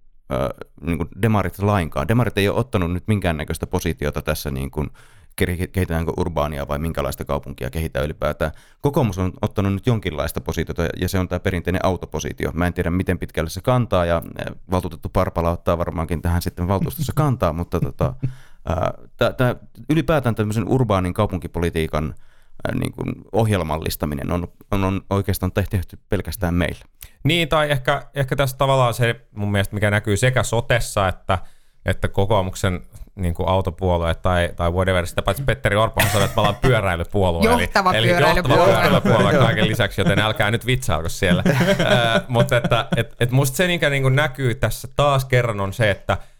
niin 0.80 0.99
kuin 0.99 1.09
demarit 1.23 1.59
lainkaan. 1.59 2.09
Demarit 2.09 2.38
ei 2.38 2.49
ole 2.49 2.59
ottanut 2.59 2.92
nyt 2.92 3.04
minkäännäköistä 3.07 3.66
positiota 3.66 4.23
tässä, 4.23 4.50
niin 4.50 4.71
kuin, 4.71 4.90
kehitetäänkö 5.37 6.12
urbaania 6.16 6.68
vai 6.68 6.78
minkälaista 6.78 7.25
kaupunkia 7.25 7.71
kehitään 7.71 8.04
ylipäätään. 8.04 8.52
Kokoomus 8.80 9.18
on 9.18 9.33
ottanut 9.42 9.73
nyt 9.73 9.87
jonkinlaista 9.87 10.40
positiota 10.40 10.83
ja 11.00 11.09
se 11.09 11.18
on 11.18 11.28
tämä 11.28 11.40
perinteinen 11.40 11.85
autopositio. 11.85 12.52
Mä 12.52 12.66
en 12.66 12.75
tiedä 12.75 12.90
miten 12.90 13.18
pitkälle 13.18 13.50
se 13.50 13.61
kantaa 13.61 14.04
ja 14.04 14.23
valtuutettu 14.71 15.09
Parpala 15.09 15.50
ottaa 15.50 15.78
varmaankin 15.78 16.23
tähän 16.23 16.42
sitten 16.42 16.68
valtuustossa 16.68 17.12
kantaa, 17.16 17.52
mutta 17.52 17.80
tota, 17.80 18.14
ää, 18.66 18.95
ylipäätään 19.90 20.35
tämmöisen 20.35 20.68
urbaanin 20.68 21.14
kaupunkipolitiikan 21.14 22.14
niin 22.75 22.92
kuin 22.92 23.14
ohjelmallistaminen 23.33 24.33
on, 24.33 24.49
on, 24.71 24.85
on 24.85 25.00
oikeastaan 25.11 25.52
tehty 25.52 25.99
pelkästään 26.09 26.54
meillä. 26.54 26.85
Niin, 27.25 27.49
tai 27.49 27.71
ehkä, 27.71 28.02
ehkä 28.14 28.37
tässä 28.37 28.56
tavallaan 28.56 28.94
se 28.94 29.21
mun 29.33 29.52
mielestä, 29.52 29.75
mikä 29.75 29.90
näkyy 29.90 30.16
sekä 30.16 30.42
sotessa 30.42 31.09
että, 31.09 31.38
että 31.87 32.09
kokoomuksen 32.09 32.80
niin 33.16 33.35
kuin 33.35 33.49
autopuolue 33.49 34.14
tai, 34.14 34.50
tai 34.56 34.71
whatever. 34.71 35.06
Sitä 35.06 35.23
paitsi 35.23 35.42
Petteri 35.42 35.76
Orpohan 35.76 36.11
sanoi, 36.11 36.25
että 36.25 36.37
me 36.37 36.40
ollaan 36.40 36.61
pyöräilypuolue. 36.62 37.44
Johtava 37.44 37.92
eli, 37.92 38.06
pyöräilypuolue. 38.06 38.64
Eli 38.64 38.73
johtava 38.73 39.00
pyöräilypuolue 39.00 39.33
kaiken 39.33 39.68
lisäksi, 39.68 40.00
joten 40.00 40.18
älkää 40.18 40.50
nyt 40.50 40.66
vitsailko 40.66 41.09
siellä. 41.09 41.42
uh, 41.50 42.23
mutta 42.28 42.56
että 42.56 42.88
et, 42.97 43.16
et 43.21 43.30
musta 43.30 43.56
se, 43.56 43.66
mikä 43.66 43.90
niin 43.90 44.02
kuin 44.02 44.16
näkyy 44.16 44.54
tässä 44.54 44.88
taas 44.97 45.25
kerran 45.25 45.61
on 45.61 45.73
se, 45.73 45.90
että 45.90 46.12
et 46.12 46.34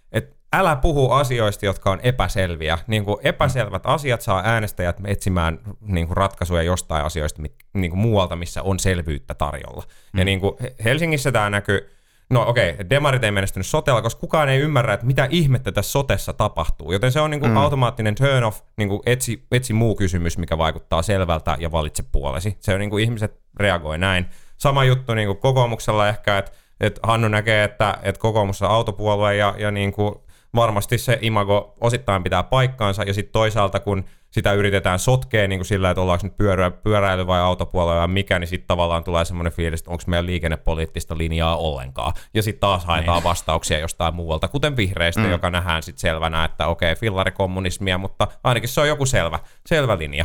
älä 0.59 0.77
puhu 0.77 1.11
asioista, 1.11 1.67
jotka 1.67 1.91
on 1.91 2.01
epäselviä. 2.03 2.79
Niin 2.87 3.05
kuin 3.05 3.17
epäselvät 3.23 3.87
asiat 3.87 4.21
saa 4.21 4.43
äänestäjät 4.45 4.97
etsimään 5.05 5.59
niin 5.81 6.07
kuin 6.07 6.17
ratkaisuja 6.17 6.63
jostain 6.63 7.05
asioista 7.05 7.43
niin 7.75 7.91
kuin 7.91 8.01
muualta, 8.01 8.37
missä 8.37 8.63
on 8.63 8.79
selvyyttä 8.79 9.35
tarjolla. 9.35 9.83
Mm. 10.13 10.19
Ja 10.19 10.25
niin 10.25 10.41
kuin 10.41 10.57
Helsingissä 10.85 11.33
tämä 11.33 11.51
näkyy, 11.51 11.91
no 12.31 12.49
okei, 12.49 12.71
okay, 12.71 12.87
demarit 12.91 13.25
ei 13.25 13.31
menestynyt 13.31 13.67
sotella, 13.67 14.03
koska 14.03 14.21
kukaan 14.21 14.49
ei 14.49 14.61
ymmärrä, 14.61 14.95
että 14.95 15.07
mitä 15.07 15.29
ihmettä 15.31 15.73
tässä 15.73 15.93
sotessa 15.93 16.33
tapahtuu. 16.33 16.93
Joten 16.93 17.13
se 17.13 17.21
on 17.21 17.31
niin 17.31 17.41
kuin 17.41 17.51
mm. 17.51 17.57
automaattinen 17.57 18.15
turn 18.15 18.45
off, 18.45 18.61
niin 18.77 18.89
kuin 18.89 19.01
etsi, 19.07 19.47
etsi 19.53 19.73
muu 19.73 19.95
kysymys, 19.95 20.39
mikä 20.39 20.59
vaikuttaa 20.59 21.03
selvältä 21.03 21.57
ja 21.61 21.73
valitse 21.73 22.05
puolesi. 22.13 22.57
Se 22.61 22.75
on 22.75 22.81
niin 22.81 22.91
kuin 22.91 23.05
ihmiset 23.05 23.41
reagoi 23.57 23.99
näin. 23.99 24.27
Sama 24.57 24.85
juttu 24.85 25.15
niin 25.15 25.29
kuin 25.29 25.39
kokoomuksella 25.39 26.09
ehkä, 26.09 26.39
että, 26.39 26.53
että 26.81 27.01
Hannu 27.03 27.29
näkee, 27.29 27.65
että, 27.65 27.99
että 28.03 28.21
kokoomus 28.21 28.63
on 28.63 28.71
autopuolue 28.71 29.37
ja, 29.37 29.55
ja 29.59 29.71
niin 29.71 29.93
kuin 29.93 30.15
varmasti 30.55 30.99
se 30.99 31.19
imago 31.21 31.75
osittain 31.81 32.23
pitää 32.23 32.43
paikkaansa, 32.43 33.03
ja 33.03 33.15
sitten 33.15 33.33
toisaalta 33.33 33.81
kun 33.81 34.05
sitä 34.31 34.53
yritetään 34.53 34.99
sotkea 34.99 35.49
niin 35.49 35.59
kuin 35.59 35.67
sillä, 35.67 35.91
että 35.91 36.01
ollaanko 36.01 36.27
nyt 36.27 36.37
pyörä, 36.37 36.71
pyöräily 36.71 37.27
vai 37.27 37.41
autopuolella 37.41 38.01
vai 38.01 38.09
mikä, 38.09 38.39
niin 38.39 38.49
sitten 38.49 38.69
tavallaan 38.69 39.05
tulee 39.05 39.25
semmoinen 39.25 39.53
fiilis, 39.53 39.81
että 39.81 39.91
onko 39.91 40.03
meidän 40.07 40.27
liikennepoliittista 40.27 41.19
linjaa 41.19 41.57
ollenkaan. 41.57 42.13
Ja 42.35 42.43
sitten 42.43 42.61
taas 42.61 42.85
haetaan 42.85 43.17
niin. 43.17 43.25
vastauksia 43.25 43.79
jostain 43.79 44.15
muualta, 44.15 44.49
kuten 44.49 44.77
vihreistä, 44.77 45.21
mm. 45.21 45.31
joka 45.31 45.51
nähdään 45.51 45.83
sitten 45.83 46.01
selvänä, 46.01 46.45
että 46.45 46.67
okei, 46.67 46.93
okay, 46.93 47.01
fillarikommunismia, 47.01 47.99
mutta 47.99 48.29
ainakin 48.45 48.69
se 48.69 48.81
on 48.81 48.89
joku 48.89 49.07
selvä, 49.07 49.39
selvä 49.67 49.99
linja. 49.99 50.25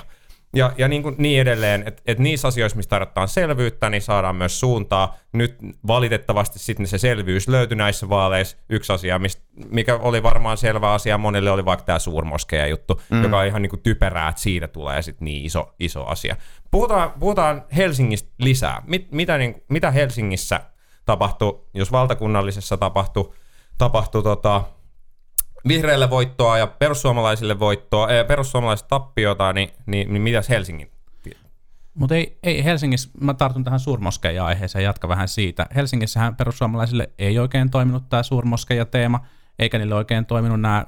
Ja, 0.56 0.72
ja 0.77 0.88
niin, 0.88 1.03
kuin 1.03 1.15
niin 1.18 1.41
edelleen, 1.41 1.84
että 1.86 2.01
et 2.06 2.20
niissä 2.20 2.48
asioissa, 2.48 2.75
missä 2.75 2.89
tarvitaan 2.89 3.27
selvyyttä, 3.27 3.89
niin 3.89 4.01
saadaan 4.01 4.36
myös 4.36 4.60
suuntaa. 4.60 5.18
Nyt 5.34 5.58
valitettavasti 5.88 6.60
sitten 6.60 6.88
se 6.88 6.98
selvyys 6.98 7.48
löytyi 7.48 7.77
näissä 7.77 8.10
vaaleissa. 8.10 8.58
Yksi 8.70 8.94
asia, 8.94 9.20
mistä, 9.20 9.41
mikä 9.70 9.96
oli 9.96 10.24
varmaan 10.24 10.58
selvä 10.58 10.94
asia 10.94 11.18
monille, 11.18 11.51
oli 11.51 11.65
vaikka 11.65 11.86
tämä 11.86 12.00
suurmoskeja 12.00 12.68
juttu, 12.68 13.01
mm. 13.10 13.24
joka 13.24 13.39
on 13.39 13.46
ihan 13.46 13.62
niin 13.62 13.70
kuin 13.70 13.82
typerää, 13.82 14.29
että 14.29 14.41
siitä 14.41 14.68
tulee 14.68 15.01
sitten 15.01 15.25
niin 15.25 15.46
iso, 15.46 15.75
iso 15.79 16.06
asia. 16.06 16.36
Puhutaan, 16.72 17.12
puhutaan 17.20 17.63
Helsingistä 17.77 18.29
lisää. 18.39 18.82
Mit, 18.88 19.12
mitä, 19.12 19.38
niin, 19.38 19.63
mitä 19.70 19.91
Helsingissä 19.91 20.60
tapahtui, 21.06 21.62
jos 21.74 21.91
valtakunnallisessa 21.91 22.77
tapahtui, 22.77 23.34
tapahtui 23.77 24.24
tota, 24.24 24.63
vihreille 25.68 26.10
voittoa 26.10 26.58
ja 26.58 26.68
perussuomalaisille 26.68 27.60
voittoa, 27.60 28.12
ja 28.12 28.24
perussuomalaiset 28.24 28.88
tappiota, 28.88 29.54
niin, 29.54 29.70
niin, 29.86 30.13
niin 30.13 30.22
mitäs 30.22 30.50
Helsingin? 30.50 30.92
Mutta 31.94 32.16
ei, 32.16 32.39
ei 32.44 32.63
Helsingissä, 32.63 33.10
mä 33.22 33.34
tartun 33.34 33.63
tähän 33.63 33.80
suurmoskeja 33.80 34.46
aiheeseen 34.46 34.84
ja 34.84 34.89
jatka 34.89 35.08
vähän 35.08 35.28
siitä. 35.28 35.66
Helsingissähän 35.75 36.36
perussuomalaisille 36.36 37.10
ei 37.20 37.39
oikein 37.39 37.70
toiminut 37.70 38.10
tämä 38.10 38.24
suurmoskeja 38.24 38.86
teema, 38.86 39.25
eikä 39.60 39.78
niille 39.78 39.96
oikein 39.96 40.25
toiminut 40.25 40.62
nämä 40.62 40.86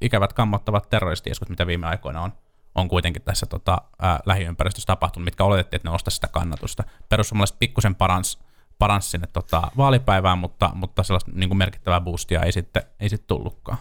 ikävät 0.00 0.32
kammottavat 0.32 0.90
terroristieskut, 0.90 1.48
mitä 1.48 1.66
viime 1.66 1.86
aikoina 1.86 2.22
on, 2.22 2.32
on 2.74 2.88
kuitenkin 2.88 3.22
tässä 3.22 3.46
tota, 3.46 3.78
ää, 4.02 4.20
lähiympäristössä 4.26 4.86
tapahtunut, 4.86 5.24
mitkä 5.24 5.44
oletettiin, 5.44 5.78
että 5.78 5.88
ne 5.88 5.94
ostaisi 5.94 6.14
sitä 6.14 6.28
kannatusta. 6.28 6.84
Perussuomalaiset 7.08 7.58
pikkusen 7.58 7.94
parans, 7.94 8.38
parans 8.78 9.10
sinne 9.10 9.26
tota, 9.32 9.62
vaalipäivään, 9.76 10.38
mutta, 10.38 10.70
mutta 10.74 11.02
sellaista 11.02 11.30
niin 11.34 11.56
merkittävää 11.56 12.00
boostia 12.00 12.42
ei 12.42 12.52
sitten, 12.52 12.82
ei 13.00 13.08
sitten 13.08 13.26
tullutkaan. 13.26 13.78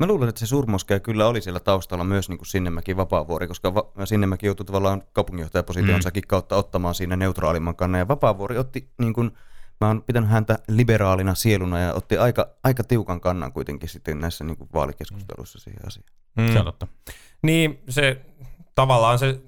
Mä 0.00 0.06
luulen, 0.06 0.28
että 0.28 0.38
se 0.38 0.46
suurmoskea 0.46 1.00
kyllä 1.00 1.26
oli 1.26 1.40
siellä 1.40 1.60
taustalla 1.60 2.04
myös 2.04 2.28
niin 2.28 2.38
kuin 2.38 2.46
Sinnemäki 2.46 2.96
Vapaavuori, 2.96 3.48
koska 3.48 3.74
va- 3.74 3.92
Sinnemäki 4.04 4.46
joutui 4.46 4.66
tavallaan 4.66 5.02
kaupunginjohtajapositionsakin 5.12 6.22
mm. 6.22 6.26
kautta 6.28 6.56
ottamaan 6.56 6.94
siinä 6.94 7.16
neutraalimman 7.16 7.76
kannan. 7.76 7.98
Ja 7.98 8.08
Vapaavuori 8.08 8.58
otti, 8.58 8.90
niin 8.98 9.12
kuin, 9.12 9.30
mä 9.80 9.86
oon 9.86 10.02
pitänyt 10.02 10.30
häntä 10.30 10.58
liberaalina 10.68 11.34
sieluna 11.34 11.78
ja 11.80 11.94
otti 11.94 12.18
aika, 12.18 12.48
aika 12.64 12.84
tiukan 12.84 13.20
kannan 13.20 13.52
kuitenkin 13.52 13.88
sitten 13.88 14.20
näissä 14.20 14.44
niin 14.44 14.56
kuin 14.56 14.70
vaalikeskusteluissa 14.74 15.58
mm. 15.58 15.62
siihen 15.62 15.86
asiaan. 15.86 16.08
Mm. 16.36 16.52
Se 16.52 16.58
on 16.58 16.64
totta. 16.64 16.86
Niin, 17.42 17.82
se 17.88 18.20
tavallaan 18.74 19.18
se, 19.18 19.40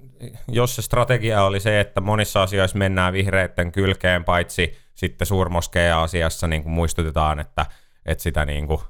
jos 0.47 0.75
se 0.75 0.81
strategia 0.81 1.43
oli 1.43 1.59
se, 1.59 1.79
että 1.79 2.01
monissa 2.01 2.43
asioissa 2.43 2.77
mennään 2.77 3.13
vihreiden 3.13 3.71
kylkeen, 3.71 4.23
paitsi 4.23 4.77
sitten 4.95 5.27
suurmoskeja 5.27 6.03
asiassa 6.03 6.47
niin 6.47 6.63
kuin 6.63 6.73
muistutetaan, 6.73 7.39
että, 7.39 7.65
että 8.05 8.21
sitä 8.21 8.45
niin 8.45 8.67
kuin 8.67 8.81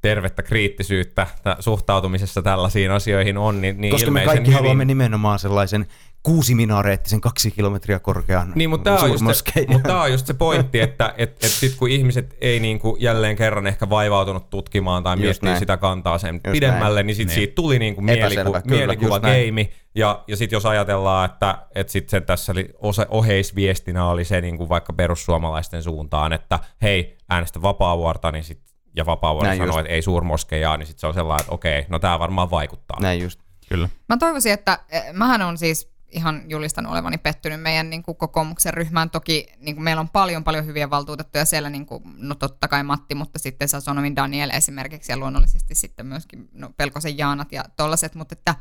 tervettä 0.00 0.42
kriittisyyttä 0.42 1.26
suhtautumisessa 1.60 2.42
tällaisiin 2.42 2.90
asioihin 2.90 3.38
on, 3.38 3.60
niin, 3.60 3.80
niin 3.80 3.90
Koska 3.90 4.10
me 4.10 4.24
kaikki 4.24 4.46
hyvin... 4.46 4.54
haluamme 4.54 4.84
nimenomaan 4.84 5.38
sellaisen 5.38 5.86
kuusi 6.22 6.54
minareettisen 6.54 7.20
kaksi 7.20 7.50
kilometriä 7.50 7.98
korkean 7.98 8.52
Niin, 8.54 8.70
mutta 8.70 8.84
tämä 8.90 9.04
on, 9.04 9.10
just 9.10 9.24
se, 9.32 9.66
mutta 9.68 9.88
tämä 9.88 10.02
on 10.02 10.12
just 10.12 10.26
se 10.26 10.34
pointti, 10.34 10.80
että 10.80 11.14
et, 11.18 11.44
et 11.44 11.50
sit 11.50 11.74
kun 11.74 11.88
ihmiset 11.88 12.36
ei 12.40 12.60
niinku 12.60 12.96
jälleen 13.00 13.36
kerran 13.36 13.66
ehkä 13.66 13.90
vaivautunut 13.90 14.50
tutkimaan 14.50 15.02
tai 15.02 15.16
miettiä 15.16 15.58
sitä 15.58 15.76
kantaa 15.76 16.18
sen 16.18 16.34
just 16.34 16.52
pidemmälle, 16.52 16.98
näin. 16.98 17.06
niin 17.06 17.16
sitten 17.16 17.34
niin. 17.34 17.40
siitä 17.40 17.54
tuli 17.54 17.78
niinku 17.78 18.00
mieliku, 18.00 18.56
mielikuva 18.64 19.20
geimi. 19.20 19.72
Ja, 19.94 20.24
ja 20.26 20.36
sitten 20.36 20.56
jos 20.56 20.66
ajatellaan, 20.66 21.30
että, 21.30 21.58
että 21.74 21.92
sit 21.92 22.08
se 22.08 22.20
tässä 22.20 22.52
oli 22.52 22.68
ose, 22.78 23.06
oheisviestinä 23.08 24.06
oli 24.08 24.24
se 24.24 24.40
niinku 24.40 24.68
vaikka 24.68 24.92
perussuomalaisten 24.92 25.82
suuntaan, 25.82 26.32
että 26.32 26.58
hei, 26.82 27.16
äänestä 27.30 27.62
vapaavuorta, 27.62 28.32
niin 28.32 28.44
sitten 28.44 28.71
ja 28.96 29.06
Vapaavuori 29.06 29.56
sanoo, 29.56 29.78
että 29.78 29.92
ei 29.92 30.02
suurmoskejaa, 30.02 30.76
niin 30.76 30.86
sitten 30.86 31.00
se 31.00 31.06
on 31.06 31.14
sellainen, 31.14 31.42
että 31.42 31.54
okei, 31.54 31.86
no 31.88 31.98
tämä 31.98 32.18
varmaan 32.18 32.50
vaikuttaa. 32.50 33.00
Näin 33.00 33.22
just. 33.22 33.40
Kyllä. 33.68 33.88
Mä 34.08 34.16
toivoisin, 34.16 34.52
että 34.52 34.78
eh, 34.88 35.02
mähän 35.12 35.42
on 35.42 35.58
siis 35.58 35.92
ihan 36.12 36.42
julistan 36.48 36.86
olevani 36.86 37.18
pettynyt 37.18 37.62
meidän 37.62 37.90
niin 37.90 38.02
kuin 38.02 38.16
kokoomuksen 38.16 38.74
ryhmään. 38.74 39.10
Toki 39.10 39.46
niin 39.58 39.74
kuin 39.74 39.84
meillä 39.84 40.00
on 40.00 40.08
paljon 40.08 40.44
paljon 40.44 40.66
hyviä 40.66 40.90
valtuutettuja 40.90 41.44
siellä, 41.44 41.70
niin 41.70 41.86
kuin, 41.86 42.02
no 42.16 42.34
totta 42.34 42.68
kai 42.68 42.82
Matti, 42.82 43.14
mutta 43.14 43.38
sitten 43.38 43.68
Sasonomin 43.68 44.16
Daniel 44.16 44.50
esimerkiksi 44.50 45.12
ja 45.12 45.16
luonnollisesti 45.16 45.74
sitten 45.74 46.06
myöskin 46.06 46.48
no, 46.52 46.70
Pelkosen 46.76 47.18
Jaanat 47.18 47.52
ja 47.52 47.64
tollaset, 47.76 48.14
mutta 48.14 48.32
että, 48.38 48.54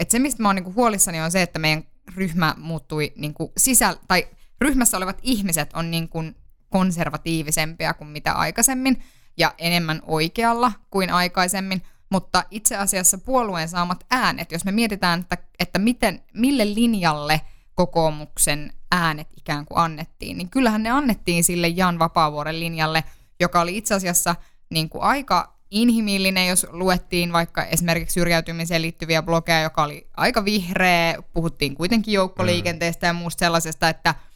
että 0.00 0.12
se 0.12 0.18
mistä 0.18 0.42
mä 0.42 0.48
oon 0.48 0.56
niin 0.56 0.64
kuin 0.64 0.76
huolissani 0.76 1.20
on 1.20 1.30
se, 1.30 1.42
että 1.42 1.58
meidän 1.58 1.84
ryhmä 2.16 2.54
muuttui 2.56 3.12
niin 3.16 3.34
kuin 3.34 3.52
sisäl- 3.60 3.98
tai 4.08 4.28
ryhmässä 4.60 4.96
olevat 4.96 5.18
ihmiset 5.22 5.70
on 5.72 5.90
niin 5.90 6.08
kuin 6.08 6.36
konservatiivisempia 6.68 7.94
kuin 7.94 8.08
mitä 8.08 8.32
aikaisemmin 8.32 9.02
ja 9.38 9.54
enemmän 9.58 10.02
oikealla 10.06 10.72
kuin 10.90 11.10
aikaisemmin, 11.10 11.82
mutta 12.10 12.44
itse 12.50 12.76
asiassa 12.76 13.18
puolueen 13.18 13.68
saamat 13.68 14.04
äänet, 14.10 14.52
jos 14.52 14.64
me 14.64 14.72
mietitään, 14.72 15.20
että, 15.20 15.38
että 15.58 15.78
miten, 15.78 16.22
mille 16.34 16.74
linjalle 16.74 17.40
kokoomuksen 17.74 18.72
äänet 18.92 19.28
ikään 19.36 19.66
kuin 19.66 19.78
annettiin, 19.78 20.38
niin 20.38 20.50
kyllähän 20.50 20.82
ne 20.82 20.90
annettiin 20.90 21.44
sille 21.44 21.68
Jan 21.68 21.98
Vapaavuoren 21.98 22.60
linjalle, 22.60 23.04
joka 23.40 23.60
oli 23.60 23.76
itse 23.76 23.94
asiassa 23.94 24.36
niin 24.70 24.88
kuin 24.88 25.02
aika 25.02 25.58
inhimillinen, 25.70 26.48
jos 26.48 26.66
luettiin 26.70 27.32
vaikka 27.32 27.64
esimerkiksi 27.64 28.14
syrjäytymiseen 28.14 28.82
liittyviä 28.82 29.22
blogeja, 29.22 29.60
joka 29.60 29.82
oli 29.82 30.08
aika 30.16 30.44
vihreä, 30.44 31.14
puhuttiin 31.32 31.74
kuitenkin 31.74 32.14
joukkoliikenteestä 32.14 33.06
ja 33.06 33.12
muusta 33.12 33.40
sellaisesta, 33.40 33.88
että– 33.88 34.14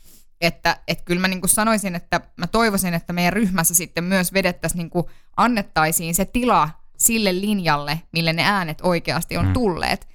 että 0.43 0.77
et 0.89 1.03
kyllä 1.03 1.21
mä 1.21 1.29
niin 1.29 1.41
sanoisin, 1.47 1.95
että 1.95 2.21
mä 2.37 2.47
toivoisin, 2.47 2.95
että 2.95 3.13
meidän 3.13 3.33
ryhmässä 3.33 3.75
sitten 3.75 4.05
myös 4.05 4.33
vedettäisiin, 4.33 4.91
niin 4.95 5.05
annettaisiin 5.37 6.15
se 6.15 6.25
tila 6.25 6.71
sille 6.99 7.41
linjalle, 7.41 8.01
mille 8.13 8.33
ne 8.33 8.43
äänet 8.45 8.79
oikeasti 8.83 9.37
on 9.37 9.47
mm. 9.47 9.53
tulleet. 9.53 10.09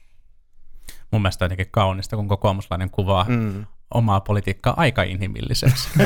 Mun 1.11 1.21
mielestä 1.21 1.45
on 1.45 1.45
jotenkin 1.45 1.71
kaunista, 1.71 2.15
kun 2.15 2.27
kokoomuslainen 2.27 2.89
kuvaa 2.89 3.25
mm 3.29 3.65
omaa 3.93 4.21
politiikkaa 4.21 4.73
aika 4.77 5.03
inhimilliseksi. 5.03 5.89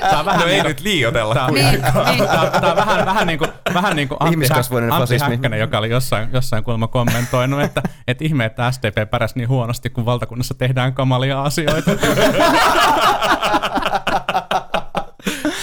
tämä 0.00 0.18
on 0.18 0.24
vähän 0.24 0.40
no 0.40 0.46
ei 0.46 0.52
niin, 0.52 0.64
nyt 0.66 0.80
liioitella 0.80 1.34
tämä, 1.34 1.50
niin, 1.50 1.66
niin. 1.66 1.82
tämä, 1.82 2.50
tämä 2.50 2.70
on 2.70 2.76
vähän, 2.76 3.06
vähän 3.06 3.26
niin 3.26 3.38
kuin, 3.38 3.50
vähän 3.74 3.96
niin 3.96 4.08
kuin 4.08 4.18
Antti, 4.20 4.46
Antti 4.90 5.18
Häkkänen, 5.18 5.60
joka 5.60 5.78
oli 5.78 5.90
jossain, 5.90 6.28
jossain 6.32 6.64
kuulemma 6.64 6.88
kommentoinut, 6.88 7.62
että, 7.62 7.82
että 8.08 8.24
ihme, 8.24 8.44
että 8.44 8.70
SDP 8.70 9.10
pärjäsi 9.10 9.38
niin 9.38 9.48
huonosti, 9.48 9.90
kun 9.90 10.04
valtakunnassa 10.04 10.54
tehdään 10.54 10.94
kamalia 10.94 11.42
asioita. 11.42 11.90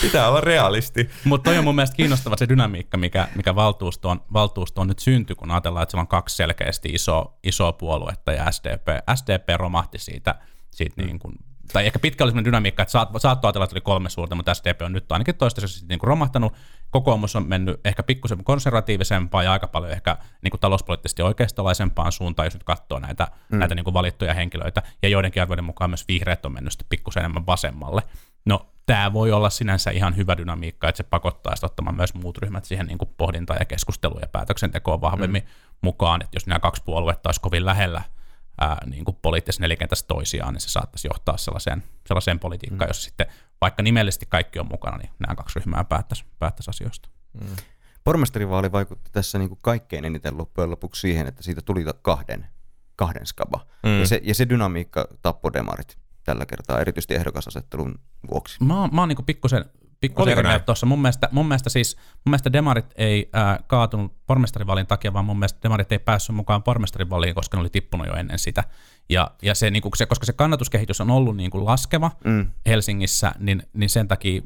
Pitää 0.02 0.30
olla 0.30 0.42
realisti. 0.42 1.10
Mutta 1.24 1.50
toi 1.50 1.58
on 1.58 1.64
mun 1.64 1.76
mielestä 1.76 1.96
kiinnostava 1.96 2.38
se 2.38 2.50
dynamiikka, 2.50 2.98
mikä, 2.98 3.28
mikä 3.36 3.56
valtuustoon, 3.56 4.22
valtuustoon 4.34 4.88
nyt 4.88 5.00
syntyi, 5.00 5.36
kun 5.36 5.52
ajatellaan, 5.52 5.84
että 5.84 5.92
siellä 5.92 6.02
on 6.02 6.08
kaksi 6.08 6.36
selkeästi 6.36 6.90
iso, 6.90 7.38
isoa 7.44 7.74
puoluetta 7.74 8.32
ja 8.32 8.52
SDP. 8.52 8.88
SDP 9.16 9.60
romahti 9.60 9.98
siitä– 9.98 10.36
siitä 10.80 11.02
mm. 11.02 11.06
niin 11.06 11.20
kuin, 11.20 11.36
tai 11.74 11.86
ehkä 11.86 12.00
pitkä 12.00 12.24
oli 12.24 12.46
dynamiikka, 12.46 12.84
että 12.84 12.92
saat, 12.92 13.10
saattoi 13.18 13.48
ajatella, 13.48 13.64
että 13.64 13.74
oli 13.74 13.82
kolme 13.82 14.10
suurta, 14.10 14.36
mutta 14.36 14.54
SDP 14.54 14.82
on 14.82 14.94
nyt 14.94 15.12
ainakin 15.12 15.36
toistaiseksi 15.36 15.86
niin 15.90 16.00
kuin 16.00 16.08
romahtanut. 16.08 16.54
Kokoomus 16.90 17.36
on 17.36 17.48
mennyt 17.48 17.80
ehkä 17.86 18.04
pikkusen 18.04 18.44
konservatiivisempaan 18.44 19.46
ja 19.46 19.52
aika 19.52 19.68
paljon 19.68 19.92
ehkä 19.92 20.18
niin 20.42 20.52
kuin 20.52 20.62
talouspoliittisesti 20.62 21.22
oikeistolaisempaan 21.22 22.12
suuntaan, 22.12 22.46
jos 22.46 22.54
nyt 22.54 22.64
katsoo 22.64 23.00
näitä, 23.00 23.28
mm. 23.52 23.58
näitä 23.58 23.76
niin 23.76 23.84
kuin 23.84 23.94
valittuja 23.94 24.34
henkilöitä. 24.34 24.84
Ja 25.04 25.10
joidenkin 25.10 25.42
arvioiden 25.42 25.66
mukaan 25.66 25.90
myös 25.90 26.08
vihreät 26.08 26.46
on 26.46 26.54
mennyt 26.54 26.74
sitten 26.74 26.90
pikkusen 26.90 27.22
enemmän 27.22 27.46
vasemmalle. 27.46 28.02
No, 28.46 28.70
tämä 28.86 29.14
voi 29.14 29.32
olla 29.32 29.50
sinänsä 29.50 29.92
ihan 29.92 30.16
hyvä 30.16 30.38
dynamiikka, 30.38 30.90
että 30.90 30.98
se 30.98 31.04
pakottaa 31.04 31.54
ottamaan 31.64 31.96
myös 31.96 32.14
muut 32.14 32.38
ryhmät 32.38 32.66
siihen 32.66 32.86
niin 32.86 32.98
kuin 32.98 33.10
pohdintaan 33.18 33.60
ja 33.60 33.66
keskusteluun 33.66 34.22
ja 34.22 34.28
päätöksentekoon 34.28 35.02
vahvemmin 35.02 35.44
mm. 35.44 35.50
mukaan, 35.82 36.22
että 36.22 36.36
jos 36.36 36.48
nämä 36.48 36.60
kaksi 36.60 36.84
puoluetta 36.86 37.30
olisi 37.30 37.42
kovin 37.42 37.66
lähellä– 37.66 38.02
ää, 38.60 38.78
niin 38.86 39.06
kuin 39.06 39.18
poliittisessa 39.22 39.62
nelikentässä 39.62 40.06
toisiaan, 40.08 40.54
niin 40.54 40.62
se 40.62 40.70
saattaisi 40.70 41.08
johtaa 41.08 41.38
sellaiseen, 41.38 41.84
sellaiseen 42.08 42.40
politiikkaan, 42.40 42.88
mm. 42.88 42.90
jossa 42.90 43.04
sitten 43.04 43.28
vaikka 43.62 43.84
nimellisesti 43.84 44.26
kaikki 44.30 44.60
on 44.60 44.68
mukana, 44.72 44.98
niin 44.98 45.10
nämä 45.20 45.36
kaksi 45.36 45.60
ryhmää 45.60 45.84
päättäisi, 45.84 46.26
päättäisi 46.40 46.70
asioista. 46.70 47.10
Mm. 47.42 47.56
Pormestarivaali 48.04 48.72
vaikutti 48.72 49.10
tässä 49.12 49.40
niin 49.40 49.50
kuin 49.50 49.60
kaikkein 49.62 50.06
eniten 50.06 50.38
loppujen 50.38 50.72
lopuksi 50.72 51.02
siihen, 51.02 51.28
että 51.28 51.44
siitä 51.44 51.62
tuli 51.62 51.86
kahden, 52.02 52.48
kahden 52.96 53.26
skaba. 53.26 53.66
Mm. 53.84 54.00
Ja, 54.00 54.08
se, 54.08 54.22
ja 54.24 54.36
se 54.36 54.50
dynamiikka 54.50 55.08
tappoi 55.22 55.54
demarit 55.54 55.98
tällä 56.24 56.46
kertaa, 56.46 56.80
erityisesti 56.80 57.16
ehdokasasettelun 57.16 58.00
vuoksi. 58.32 58.64
Mä, 58.64 58.80
oon, 58.82 58.90
mä 58.94 59.02
oon 59.02 59.10
niin 59.10 59.26
pikkusen 59.26 59.66
pikkusen 60.02 60.38
eri 60.38 60.60
tuossa. 60.66 60.86
Mun 60.86 61.02
mielestä, 61.02 61.30
mun 61.32 61.48
mielestä 61.48 61.70
siis, 61.70 61.96
mun 61.96 62.32
mielestä 62.32 62.54
demarit 62.54 62.86
ei 62.96 63.30
ää, 63.34 63.60
kaatunut 63.68 64.14
pormestarivaliin 64.26 64.88
takia, 64.88 65.14
vaan 65.14 65.26
mun 65.26 65.40
mielestä 65.40 65.60
demarit 65.64 65.92
ei 65.92 66.00
päässyt 66.00 66.36
mukaan 66.36 66.64
pormestarivaliin, 66.64 67.36
koska 67.36 67.58
ne 67.58 67.62
oli 67.62 67.70
tippunut 67.70 68.08
jo 68.08 68.14
ennen 68.14 68.40
sitä. 68.40 68.64
Ja, 69.10 69.32
ja 69.42 69.56
se, 69.56 69.72
niin 69.72 69.82
kuin 69.82 69.92
se, 69.96 70.06
koska 70.06 70.26
se 70.26 70.34
kannatuskehitys 70.34 71.02
on 71.02 71.12
ollut 71.12 71.36
niin 71.36 71.52
kuin 71.52 71.66
laskeva 71.66 72.12
mm. 72.26 72.48
Helsingissä, 72.68 73.32
niin, 73.40 73.64
niin 73.74 73.90
sen 73.90 74.08
takia 74.08 74.42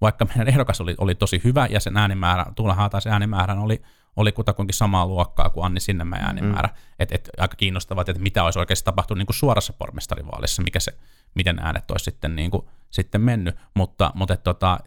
vaikka 0.00 0.24
meidän 0.24 0.48
ehdokas 0.48 0.80
oli, 0.80 0.94
oli 0.98 1.14
tosi 1.14 1.40
hyvä 1.44 1.66
ja 1.70 1.80
sen 1.80 1.96
äänimäärä, 1.96 2.46
Tuula 2.56 2.74
Haataisen 2.74 3.12
äänimäärä 3.12 3.60
oli, 3.60 3.82
oli 4.16 4.32
kutakuinkin 4.32 4.74
samaa 4.74 5.06
luokkaa 5.06 5.50
kuin 5.50 5.66
Anni 5.66 5.80
Sinnemäen 5.80 6.24
äänimäärä. 6.24 6.68
Mm. 6.68 6.74
Et, 6.98 7.12
et, 7.12 7.30
aika 7.38 7.56
kiinnostavat, 7.56 8.08
että 8.08 8.22
mitä 8.22 8.44
olisi 8.44 8.58
oikeasti 8.58 8.84
tapahtunut 8.84 9.18
niin 9.18 9.26
kuin 9.26 9.36
suorassa 9.36 9.72
pormestarivaalissa, 9.72 10.62
mikä 10.62 10.80
se, 10.80 10.92
miten 11.34 11.58
äänet 11.58 11.90
olisi 11.90 12.04
sitten, 12.04 12.36
niin 12.36 12.50
kuin, 12.50 12.66
sitten 12.90 13.20
mennyt. 13.20 13.56
Mutta, 13.74 14.12
mutta 14.14 14.34
et, 14.34 14.42
tota, 14.42 14.78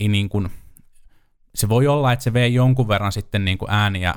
ei 0.00 0.08
niin 0.08 0.28
kuin, 0.28 0.50
se 1.54 1.68
voi 1.68 1.86
olla, 1.86 2.12
että 2.12 2.22
se 2.22 2.32
vei 2.32 2.54
jonkun 2.54 2.88
verran 2.88 3.12
sitten 3.12 3.44
niin 3.44 3.58
kuin 3.58 3.70
ääniä 3.70 4.14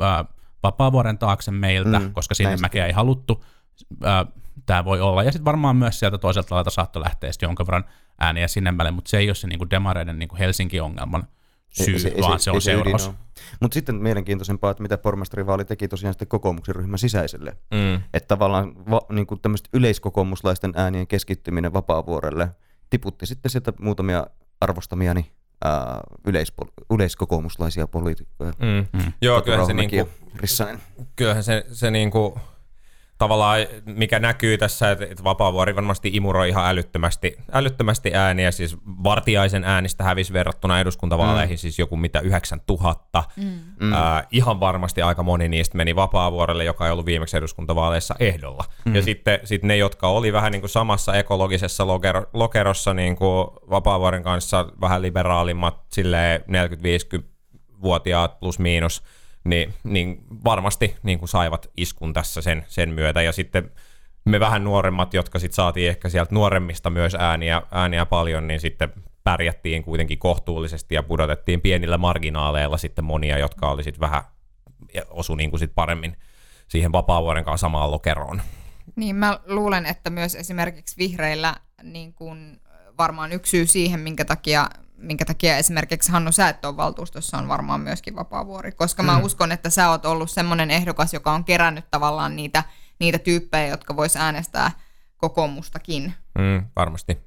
ää, 0.00 0.24
vapaavuoren 0.62 1.18
taakse 1.18 1.50
meiltä, 1.50 1.98
mm, 1.98 2.12
koska 2.12 2.34
sinne 2.34 2.56
mäkeä 2.56 2.86
ei 2.86 2.92
haluttu. 2.92 3.44
Tämä 4.70 4.84
voi 4.84 5.00
olla. 5.00 5.22
Ja 5.22 5.32
sitten 5.32 5.44
varmaan 5.44 5.76
myös 5.76 5.98
sieltä 5.98 6.18
toiselta 6.18 6.54
laita 6.54 6.70
saattoi 6.70 7.02
lähteä 7.02 7.30
jonkun 7.42 7.66
verran 7.66 7.84
ääniä 8.20 8.48
sinne 8.48 8.72
mälle, 8.72 8.90
mutta 8.90 9.08
se 9.08 9.18
ei 9.18 9.28
ole 9.28 9.34
se 9.34 9.46
niin 9.46 9.58
kuin 9.58 9.70
demareiden 9.70 10.18
niin 10.18 10.28
kuin 10.28 10.38
Helsinki-ongelman 10.38 11.26
syy, 11.70 11.94
ei, 11.94 12.22
vaan 12.22 12.40
se, 12.40 12.44
se 12.44 12.50
on 12.50 12.60
se 12.60 12.64
seuraus. 12.64 13.10
Mutta 13.60 13.74
sitten 13.74 13.94
mielenkiintoisempaa, 13.94 14.70
että 14.70 14.82
mitä 14.82 14.98
pormestarivaali 14.98 15.64
teki 15.64 15.88
tosiaan 15.88 16.14
sitten 16.14 16.28
kokoomuksen 16.28 16.74
ryhmän 16.74 16.98
sisäiselle. 16.98 17.56
Mm. 17.74 17.94
Että 18.14 18.26
tavallaan 18.28 18.90
va, 18.90 19.00
niin 19.12 19.26
kuin 19.26 19.40
yleiskokoomuslaisten 19.72 20.72
äänien 20.76 21.06
keskittyminen 21.06 21.72
vapaavuorelle 21.72 22.48
tiputti 22.90 23.26
sitten 23.26 23.50
sieltä 23.50 23.72
muutamia 23.80 24.26
arvostamiani 24.60 25.32
ää, 25.64 26.00
yleispo- 26.28 26.72
yleiskokoomuslaisia 26.90 27.86
poliitikkoja. 27.86 28.52
Mm. 28.58 29.00
Mm. 29.00 29.12
Joo, 29.22 29.42
kyllähän 29.42 29.66
se, 29.66 29.74
niinku, 29.74 30.08
kyllähän 31.16 31.44
se, 31.44 31.66
se 31.72 31.90
niinku, 31.90 32.38
tavallaan, 33.20 33.58
mikä 33.84 34.18
näkyy 34.18 34.58
tässä, 34.58 34.90
että, 34.90 35.24
Vapaavuori 35.24 35.76
varmasti 35.76 36.10
imuroi 36.12 36.48
ihan 36.48 36.66
älyttömästi, 36.66 37.36
älyttömästi 37.52 38.14
ääniä, 38.14 38.50
siis 38.50 38.76
Vartiaisen 39.04 39.64
äänistä 39.64 40.04
hävisi 40.04 40.32
verrattuna 40.32 40.80
eduskuntavaaleihin 40.80 41.54
mm. 41.54 41.58
siis 41.58 41.78
joku 41.78 41.96
mitä 41.96 42.20
9000. 42.20 43.24
Mm. 43.36 43.92
Äh, 43.92 44.26
ihan 44.30 44.60
varmasti 44.60 45.02
aika 45.02 45.22
moni 45.22 45.48
niistä 45.48 45.76
meni 45.76 45.96
Vapaavuorelle, 45.96 46.64
joka 46.64 46.86
ei 46.86 46.92
ollut 46.92 47.06
viimeksi 47.06 47.36
eduskuntavaaleissa 47.36 48.14
ehdolla. 48.20 48.64
Mm. 48.84 48.94
Ja 48.94 49.02
sitten 49.02 49.38
sit 49.44 49.62
ne, 49.62 49.76
jotka 49.76 50.08
oli 50.08 50.32
vähän 50.32 50.52
niin 50.52 50.62
kuin 50.62 50.70
samassa 50.70 51.14
ekologisessa 51.14 51.86
lokero, 51.86 52.26
lokerossa 52.32 52.94
niin 52.94 53.16
kuin 53.16 53.46
Vapaavuoren 53.70 54.22
kanssa, 54.22 54.66
vähän 54.80 55.02
liberaalimmat, 55.02 55.80
silleen 55.92 56.40
40-50-vuotiaat 56.40 58.40
plus 58.40 58.58
miinus, 58.58 59.02
niin, 59.44 59.74
niin 59.84 60.24
varmasti 60.44 60.96
niin 61.02 61.18
kuin 61.18 61.28
saivat 61.28 61.70
iskun 61.76 62.12
tässä 62.12 62.42
sen, 62.42 62.64
sen 62.68 62.90
myötä. 62.90 63.22
Ja 63.22 63.32
sitten 63.32 63.70
me 64.24 64.40
vähän 64.40 64.64
nuoremmat, 64.64 65.14
jotka 65.14 65.38
sitten 65.38 65.56
saatiin 65.56 65.88
ehkä 65.88 66.08
sieltä 66.08 66.34
nuoremmista 66.34 66.90
myös 66.90 67.14
ääniä, 67.14 67.62
ääniä 67.70 68.06
paljon, 68.06 68.46
niin 68.46 68.60
sitten 68.60 68.92
pärjättiin 69.24 69.82
kuitenkin 69.82 70.18
kohtuullisesti 70.18 70.94
ja 70.94 71.02
pudotettiin 71.02 71.60
pienillä 71.60 71.98
marginaaleilla 71.98 72.78
sitten 72.78 73.04
monia, 73.04 73.38
jotka 73.38 73.70
oli 73.70 73.84
sitten 73.84 74.00
vähän, 74.00 74.22
osu 75.10 75.34
niin 75.34 75.50
kuin 75.50 75.60
sit 75.60 75.72
paremmin 75.74 76.16
siihen 76.68 76.92
vapaavuoden 76.92 77.44
kanssa 77.44 77.64
samaan 77.64 77.90
lokeroon. 77.90 78.42
Niin, 78.96 79.16
mä 79.16 79.40
luulen, 79.46 79.86
että 79.86 80.10
myös 80.10 80.34
esimerkiksi 80.34 80.96
vihreillä 80.98 81.56
niin 81.82 82.14
kuin 82.14 82.60
varmaan 82.98 83.32
yksi 83.32 83.50
syy 83.50 83.66
siihen, 83.66 84.00
minkä 84.00 84.24
takia 84.24 84.68
minkä 85.00 85.24
takia 85.24 85.56
esimerkiksi 85.56 86.12
Hannu 86.12 86.32
sä 86.32 86.48
et 86.48 86.64
ole 86.64 86.76
valtuustossa, 86.76 87.38
on 87.38 87.48
varmaan 87.48 87.80
myöskin 87.80 88.16
Vapaavuori, 88.16 88.72
koska 88.72 89.02
mä 89.02 89.18
mm. 89.18 89.24
uskon, 89.24 89.52
että 89.52 89.70
sä 89.70 89.90
oot 89.90 90.06
ollut 90.06 90.30
semmoinen 90.30 90.70
ehdokas, 90.70 91.14
joka 91.14 91.32
on 91.32 91.44
kerännyt 91.44 91.84
tavallaan 91.90 92.36
niitä, 92.36 92.64
niitä 93.00 93.18
tyyppejä, 93.18 93.66
jotka 93.66 93.96
vois 93.96 94.16
äänestää 94.16 94.70
kokoomustakin. 95.16 96.14
Mm, 96.38 96.66
varmasti. 96.76 97.18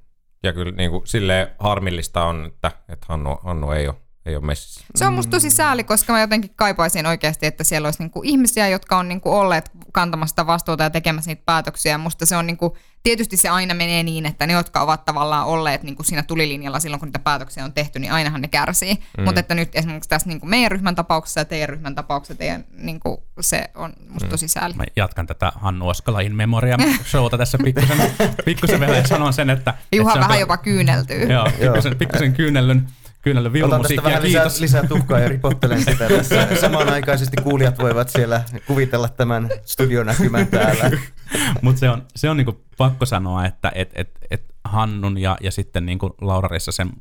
Ja 0.44 0.54
kyllä 0.54 0.72
niin 0.72 0.92
kuin, 0.92 1.08
silleen 1.08 1.48
harmillista 1.60 2.24
on, 2.24 2.46
että, 2.46 2.72
että 2.90 3.06
Hannu, 3.10 3.40
Hannu 3.44 3.72
ei 3.72 3.88
ole 3.88 3.96
ei 4.26 4.36
ole 4.36 4.46
messissä. 4.46 4.86
Se 4.96 5.06
on 5.06 5.14
musta 5.14 5.32
tosi 5.32 5.50
sääli, 5.50 5.84
koska 5.84 6.14
mä 6.14 6.22
jotenkin 6.22 6.52
kaipaisin 6.56 7.06
oikeasti, 7.06 7.46
että 7.46 7.64
siellä 7.64 7.88
olisi 7.88 8.04
niinku 8.04 8.22
ihmisiä, 8.24 8.68
jotka 8.68 8.98
on 8.98 9.08
niinku 9.08 9.32
olleet 9.32 9.72
kantamassa 9.94 10.48
vastuuta 10.48 10.84
ja 10.84 10.90
tekemässä 10.90 11.32
niitä 11.32 11.44
päätöksiä. 11.46 11.98
Musta 11.98 12.26
se 12.26 12.38
on 12.38 12.48
niinku, 12.48 12.78
tietysti 13.04 13.38
se 13.38 13.50
aina 13.50 13.74
menee 13.74 14.04
niin, 14.04 14.26
että 14.26 14.48
ne, 14.48 14.54
jotka 14.54 14.82
ovat 14.82 15.06
tavallaan 15.06 15.46
olleet 15.46 15.84
niinku 15.84 16.04
siinä 16.04 16.24
tulilinjalla 16.24 16.80
silloin, 16.80 17.00
kun 17.00 17.08
niitä 17.08 17.20
päätöksiä 17.20 17.66
on 17.66 17.74
tehty, 17.74 18.00
niin 18.00 18.12
ainahan 18.12 18.42
ne 18.42 18.48
kärsii. 18.48 18.94
Mm. 19.18 19.24
Mutta 19.24 19.40
että 19.40 19.56
nyt 19.56 19.70
esimerkiksi 19.76 20.10
tässä 20.10 20.30
niinku 20.30 20.46
meidän 20.46 20.72
ryhmän 20.72 20.96
tapauksessa 20.96 21.40
ja 21.40 21.46
teidän 21.46 21.70
ryhmän 21.70 21.96
tapauksessa 21.96 22.38
teidän, 22.38 22.66
niinku, 22.78 23.24
se 23.42 23.70
on 23.76 23.94
musta 24.10 24.28
mm. 24.28 24.32
tosi 24.32 24.48
sääli. 24.48 24.74
Mä 24.74 24.84
jatkan 24.96 25.28
tätä 25.28 25.52
Hannu 25.56 25.88
Oskalain 25.88 26.36
memoria 26.36 26.78
showta 27.06 27.38
tässä 27.38 27.58
pikkusen, 27.64 27.98
pikkusen 28.46 28.80
vielä 28.80 28.98
ja 28.98 29.08
sanon 29.08 29.34
sen, 29.34 29.50
että... 29.50 29.74
Juha 29.92 30.14
että 30.14 30.28
vähän 30.28 30.40
jopa 30.40 30.58
kyyneltyy. 30.58 31.24
Joo, 31.24 31.52
pikkusen, 31.60 31.98
pikkusen 31.98 32.34
kyynellyn 32.34 32.88
kyynällä 33.24 33.54
viulumusiikkia. 33.54 34.04
Vähän 34.04 34.24
lisää, 34.24 34.46
lisää 34.60 34.88
tuhkaa 34.88 35.20
ja 35.20 35.30
ripottelen 35.30 35.84
sitä 35.84 36.08
tässä. 36.08 36.48
Samanaikaisesti 36.62 37.42
kuulijat 37.42 37.80
voivat 37.80 38.10
siellä 38.10 38.44
kuvitella 38.68 39.10
tämän 39.10 39.50
studionäkymän 39.66 40.48
täällä. 40.48 40.92
Mutta 41.62 41.80
se 41.80 41.90
on, 41.90 42.06
se 42.16 42.30
on 42.30 42.38
niinku 42.38 42.64
pakko 42.78 43.06
sanoa, 43.06 43.46
että 43.46 43.72
et, 43.76 43.92
et, 43.96 44.10
et 44.32 44.56
Hannun 44.64 45.18
ja, 45.18 45.38
ja 45.42 45.52
sitten 45.52 45.86
niinku 45.86 46.16
Laura 46.22 46.48
Rissasen 46.48 46.92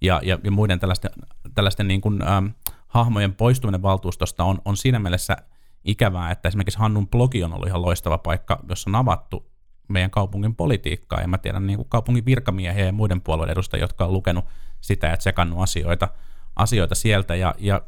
ja, 0.00 0.20
ja, 0.24 0.38
ja 0.44 0.50
muiden 0.50 0.80
tällaisten, 0.80 1.10
tällaisten 1.54 1.88
niinku, 1.88 2.12
ähm, 2.22 2.46
hahmojen 2.88 3.34
poistuminen 3.34 3.82
valtuustosta 3.82 4.44
on, 4.44 4.58
on 4.64 4.76
siinä 4.76 4.98
mielessä 4.98 5.36
ikävää, 5.84 6.30
että 6.30 6.48
esimerkiksi 6.48 6.78
Hannun 6.78 7.08
blogi 7.08 7.44
on 7.44 7.52
ollut 7.52 7.68
ihan 7.68 7.82
loistava 7.82 8.18
paikka, 8.18 8.60
jossa 8.68 8.90
on 8.90 8.94
avattu 8.94 9.51
meidän 9.92 10.10
kaupungin 10.10 10.54
politiikkaa. 10.54 11.20
Ja 11.20 11.28
mä 11.28 11.38
tiedän 11.38 11.66
niin 11.66 11.76
kuin 11.76 11.88
kaupungin 11.88 12.26
virkamiehiä 12.26 12.84
ja 12.84 12.92
muiden 12.92 13.20
puolueiden 13.20 13.52
edustajia, 13.52 13.84
jotka 13.84 14.04
on 14.04 14.12
lukenut 14.12 14.44
sitä 14.80 15.06
ja 15.06 15.16
tsekannut 15.16 15.62
asioita, 15.62 16.08
asioita 16.56 16.94
sieltä. 16.94 17.34
Ja, 17.34 17.54
ja 17.58 17.82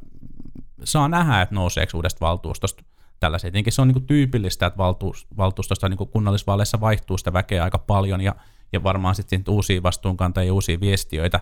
saa 0.85 1.09
nähdä, 1.09 1.43
että 1.43 1.55
nouseeko 1.55 1.99
uudesta 1.99 2.21
valtuustosta 2.21 2.85
tällaisia. 3.21 3.51
Tietenkin 3.51 3.73
se 3.73 3.83
on 3.83 3.89
niin 3.89 3.95
kuin 3.95 4.07
tyypillistä, 4.07 4.67
että 4.67 4.79
valtuus, 4.79 5.27
valtuustosta 5.37 5.89
niin 5.89 5.99
kuin 5.99 6.11
kunnallisvaaleissa 6.11 6.81
vaihtuu 6.81 7.19
sitä 7.19 7.33
väkeä 7.33 7.65
aika 7.65 7.79
paljon 7.79 8.21
ja, 8.21 8.35
ja 8.73 8.83
varmaan 8.83 9.15
sitten 9.15 9.45
uusia 9.49 9.83
vastuunkantajia 9.83 10.47
ja 10.47 10.55
uusia 10.55 10.81
viestiöitä, 10.81 11.41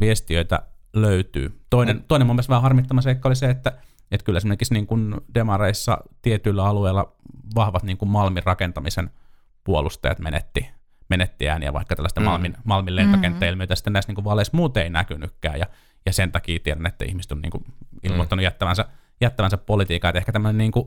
viestiöitä 0.00 0.62
löytyy. 0.92 1.60
Toinen, 1.70 1.96
mm. 1.96 2.02
toinen 2.08 2.26
mun 2.26 2.36
mielestä 2.36 2.50
vähän 2.50 2.62
harmittama 2.62 3.00
seikka 3.00 3.28
oli 3.28 3.36
se, 3.36 3.50
että, 3.50 3.72
että 4.10 4.24
kyllä 4.24 4.36
esimerkiksi 4.36 4.74
niin 4.74 4.86
kuin 4.86 5.14
demareissa 5.34 5.98
tietyillä 6.22 6.64
alueilla 6.64 7.12
vahvat 7.54 7.82
niin 7.82 7.96
kuin 7.96 8.08
Malmin 8.08 8.42
rakentamisen– 8.46 9.10
puolustajat 9.64 10.18
menetti, 10.18 10.70
menetti 11.08 11.48
ääniä, 11.48 11.72
vaikka 11.72 11.96
tällaista 11.96 12.20
mm. 12.20 12.24
Malmin, 12.24 12.56
Malmin 12.64 12.96
lentokenttäilmiötä 12.96 13.72
mm-hmm. 13.72 13.76
sitten 13.76 13.92
näissä 13.92 14.12
niin 14.12 14.24
vaaleissa 14.24 14.56
muuten 14.56 14.82
ei 14.82 14.90
näkynytkään, 14.90 15.58
ja, 15.58 15.66
ja 16.06 16.12
sen 16.12 16.32
takia 16.32 16.58
tiedän, 16.62 16.86
että 16.86 17.04
ihmiset 17.04 17.32
on 17.32 17.42
niin 17.42 17.50
kuin 17.50 17.64
ilmoittanut 18.02 18.40
mm. 18.40 18.44
jättävänsä, 18.44 18.84
jättävänsä 19.20 19.56
politiikkaa, 19.56 20.08
että 20.08 20.18
ehkä 20.18 20.32
tämmöinen 20.32 20.58
niin 20.58 20.72
kuin, 20.72 20.86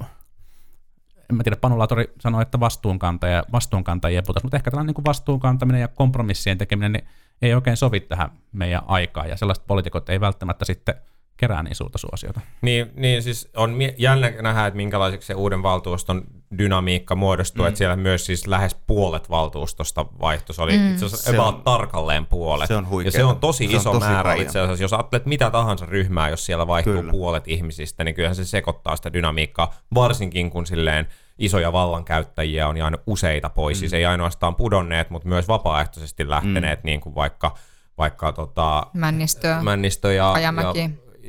en 1.29 1.35
mä 1.35 1.43
tiedä, 1.43 1.55
Panu 1.55 1.79
Latori 1.79 2.13
sanoi, 2.19 2.41
että 2.41 2.59
vastuunkantaja, 2.59 3.43
vastuunkantajia 3.51 4.21
puhutaan, 4.21 4.45
mutta 4.45 4.57
ehkä 4.57 4.71
tällainen 4.71 4.93
niin 4.97 5.05
vastuunkantaminen 5.05 5.81
ja 5.81 5.87
kompromissien 5.87 6.57
tekeminen 6.57 6.93
niin 6.93 7.07
ei 7.41 7.53
oikein 7.53 7.77
sovi 7.77 7.99
tähän 7.99 8.29
meidän 8.51 8.81
aikaan, 8.87 9.29
ja 9.29 9.37
sellaiset 9.37 9.67
poliitikot 9.67 10.09
ei 10.09 10.19
välttämättä 10.19 10.65
sitten 10.65 10.95
kerää 11.37 11.63
niin 11.63 11.75
suurta 11.75 11.97
suosiota. 11.97 12.41
Niin, 12.61 12.91
niin 12.95 13.23
siis 13.23 13.49
on 13.55 13.75
jännä 13.97 14.33
nähdä, 14.41 14.67
että 14.67 14.77
minkälaiseksi 14.77 15.27
se 15.27 15.33
uuden 15.33 15.63
valtuuston 15.63 16.23
dynamiikka 16.57 17.15
muodostuu, 17.15 17.63
mm. 17.63 17.67
että 17.67 17.77
siellä 17.77 17.95
myös 17.95 18.25
siis 18.25 18.47
lähes 18.47 18.75
puolet 18.87 19.29
valtuustosta 19.29 20.05
vaihtui. 20.21 20.55
Se 20.55 20.61
oli 20.61 20.77
mm. 20.77 20.91
itse 20.91 21.05
asiassa 21.05 21.31
se 21.31 21.39
on, 21.39 21.61
tarkalleen 21.61 22.25
puolet. 22.25 22.67
Se 22.67 22.75
on 22.75 22.89
huikea. 22.89 23.07
Ja 23.07 23.11
se 23.11 23.23
on 23.23 23.39
tosi 23.39 23.67
se 23.67 23.77
iso 23.77 23.91
on 23.91 23.99
tosi 23.99 24.11
määrä 24.11 24.29
paljon. 24.29 24.45
itse 24.45 24.59
asiassa. 24.59 24.83
Jos 24.83 24.93
ajattelet 24.93 25.25
mitä 25.25 25.49
tahansa 25.51 25.85
ryhmää, 25.85 26.29
jos 26.29 26.45
siellä 26.45 26.67
vaihtuu 26.67 26.93
Kyllä. 26.93 27.11
puolet 27.11 27.47
ihmisistä, 27.47 28.03
niin 28.03 28.15
kyllähän 28.15 28.35
se 28.35 28.45
sekoittaa 28.45 28.95
sitä 28.95 29.13
dynamiikkaa, 29.13 29.73
varsinkin 29.93 30.49
kun 30.49 30.65
silleen 30.65 31.07
isoja 31.37 31.73
vallankäyttäjiä 31.73 32.67
on 32.67 32.77
jäänyt 32.77 33.01
useita 33.07 33.49
pois. 33.49 33.77
Mm. 33.77 33.79
Siis 33.79 33.93
ei 33.93 34.05
ainoastaan 34.05 34.55
pudonneet, 34.55 35.09
mutta 35.09 35.27
myös 35.27 35.47
vapaaehtoisesti 35.47 36.29
lähteneet, 36.29 36.83
mm. 36.83 36.87
niin 36.87 37.01
kuin 37.01 37.15
vaikka, 37.15 37.55
vaikka 37.97 38.31
tota, 38.31 38.87
Männistö, 38.93 39.55
Männistö 39.61 40.13
ja, 40.13 40.35
ja, 40.39 40.53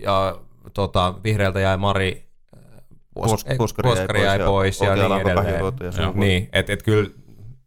ja 0.03 0.39
tota, 0.75 1.15
vihreältä 1.25 1.61
jäi 1.61 1.77
Mari 1.77 2.28
Puskari, 3.83 4.23
jäi 4.25 4.39
pois, 4.39 4.81
ja, 4.81 4.97
ja 4.97 5.09
niin 5.09 5.21
edelleen. 5.21 5.65
Ja 5.99 6.13
niin, 6.15 6.49
että 6.53 6.73
et 6.73 6.83
kyllä 6.83 7.11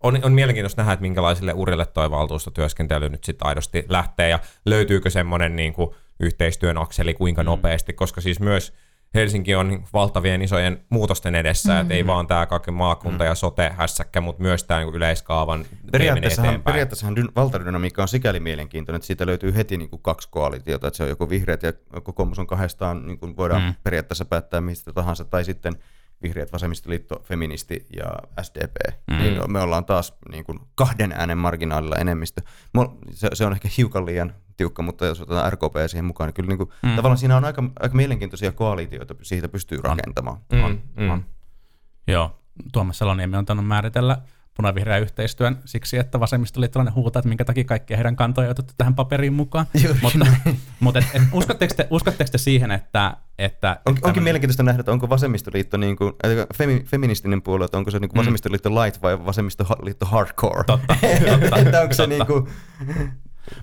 on, 0.03 0.19
on 0.23 0.33
mielenkiintoista 0.33 0.81
nähdä, 0.81 0.93
että 0.93 1.01
minkälaisille 1.01 1.53
urille 1.53 1.85
tuo 1.85 2.11
valtuustotyöskentely 2.11 3.09
nyt 3.09 3.23
sitten 3.23 3.47
aidosti 3.47 3.85
lähtee 3.89 4.29
ja 4.29 4.39
löytyykö 4.65 5.09
semmoinen 5.09 5.55
niin 5.55 5.73
kuin, 5.73 5.95
yhteistyön 6.21 6.77
akseli 6.77 7.13
kuinka 7.13 7.43
mm. 7.43 7.45
nopeasti, 7.45 7.93
koska 7.93 8.21
siis 8.21 8.39
myös 8.39 8.73
Helsinki 9.13 9.55
on 9.55 9.83
valtavien 9.93 10.41
isojen 10.41 10.81
muutosten 10.89 11.35
edessä, 11.35 11.69
mm-hmm. 11.69 11.81
että 11.81 11.93
ei 11.93 12.07
vaan 12.07 12.27
tämä 12.27 12.45
kaikki 12.45 12.71
maakunta 12.71 13.25
ja 13.25 13.35
sote-hässäkkä, 13.35 14.21
mutta 14.21 14.41
myös 14.41 14.63
tämä 14.63 14.79
niin 14.79 14.95
yleiskaavan 14.95 15.65
periaatteessahan, 15.91 16.63
periaatteessahan 16.63 17.17
dy- 17.17 17.31
valtadynamiikka 17.35 18.01
on 18.01 18.07
sikäli 18.07 18.39
mielenkiintoinen, 18.39 18.97
että 18.97 19.07
siitä 19.07 19.25
löytyy 19.25 19.55
heti 19.55 19.77
niin 19.77 19.89
kuin 19.89 20.01
kaksi 20.01 20.29
koalitiota, 20.31 20.87
että 20.87 20.97
se 20.97 21.03
on 21.03 21.09
joko 21.09 21.29
vihreät 21.29 21.63
ja 21.63 21.73
kokoomus 22.03 22.39
on 22.39 22.47
kahdestaan, 22.47 23.07
niin 23.07 23.19
kuin 23.19 23.37
voidaan 23.37 23.61
mm. 23.61 23.73
periaatteessa 23.83 24.25
päättää 24.25 24.61
mistä 24.61 24.93
tahansa, 24.93 25.25
tai 25.25 25.45
sitten 25.45 25.73
vihreät, 26.23 26.53
vasemmistoliitto, 26.53 27.21
feministi 27.23 27.85
ja 27.95 28.05
SDP, 28.41 28.75
mm. 29.07 29.17
niin 29.17 29.51
me 29.51 29.61
ollaan 29.61 29.85
taas 29.85 30.13
niin 30.31 30.43
kuin 30.43 30.59
kahden 30.75 31.11
äänen 31.11 31.37
marginaalilla 31.37 31.95
enemmistö. 31.95 32.41
Se, 33.11 33.29
se 33.33 33.45
on 33.45 33.53
ehkä 33.53 33.69
hiukan 33.77 34.05
liian 34.05 34.33
tiukka, 34.57 34.81
mutta 34.81 35.05
jos 35.05 35.21
otetaan 35.21 35.53
RKP 35.53 35.75
siihen 35.87 36.05
mukaan, 36.05 36.27
niin 36.27 36.33
kyllä 36.33 36.47
niin 36.47 36.57
kuin, 36.57 36.69
mm. 36.83 36.95
tavallaan 36.95 37.17
siinä 37.17 37.37
on 37.37 37.45
aika, 37.45 37.63
aika 37.79 37.95
mielenkiintoisia 37.95 38.51
koalitioita, 38.51 39.15
siitä 39.21 39.47
pystyy 39.47 39.79
rakentamaan. 39.81 40.37
Mm, 40.53 40.79
mm. 40.95 41.23
Joo, 42.07 42.35
Tuomas 42.73 42.97
Saloniemi 42.97 43.37
on 43.37 43.45
tainnut 43.45 43.67
määritellä 43.67 44.17
punavihreän 44.61 45.01
yhteistyön 45.01 45.57
siksi, 45.65 45.97
että 45.97 46.19
vasemmistoliittolainen 46.19 46.95
huutaa, 46.95 47.19
että 47.19 47.29
minkä 47.29 47.45
takia 47.45 47.63
kaikkia 47.63 47.97
heidän 47.97 48.15
kantoja 48.15 48.47
on 48.47 48.51
otettu 48.51 48.73
tähän 48.77 48.95
paperiin 48.95 49.33
mukaan. 49.33 49.65
Juuri 49.83 49.99
mutta 50.01 50.25
mutta 50.79 50.99
et, 50.99 51.05
et, 51.13 51.21
uskotteko, 51.31 51.73
te, 51.77 51.87
uskotteko 51.89 52.31
te 52.31 52.37
siihen, 52.37 52.71
että... 52.71 53.17
että 53.39 53.69
On, 53.69 53.77
onkin 53.91 54.01
tämmönen- 54.01 54.23
mielenkiintoista 54.23 54.63
nähdä, 54.63 54.79
että 54.79 54.91
onko 54.91 55.09
vasemmistoliitto 55.09 55.77
niin 55.77 55.95
kuin, 55.95 56.13
femi, 56.55 56.83
feministinen 56.85 57.41
puolue, 57.41 57.65
että 57.65 57.77
onko 57.77 57.91
se 57.91 57.99
niin 57.99 58.09
kuin 58.09 58.17
vasemmistoliitto 58.17 58.69
light 58.69 59.01
vai 59.01 59.25
vasemmistoliitto 59.25 60.05
hardcore. 60.05 60.63
Totta, 60.63 60.95
totta, 61.39 61.57
että 61.57 61.81
onko 61.81 61.93
se 61.93 62.07
totta. 62.07 62.07
niin 62.07 62.25
kuin, 62.27 62.47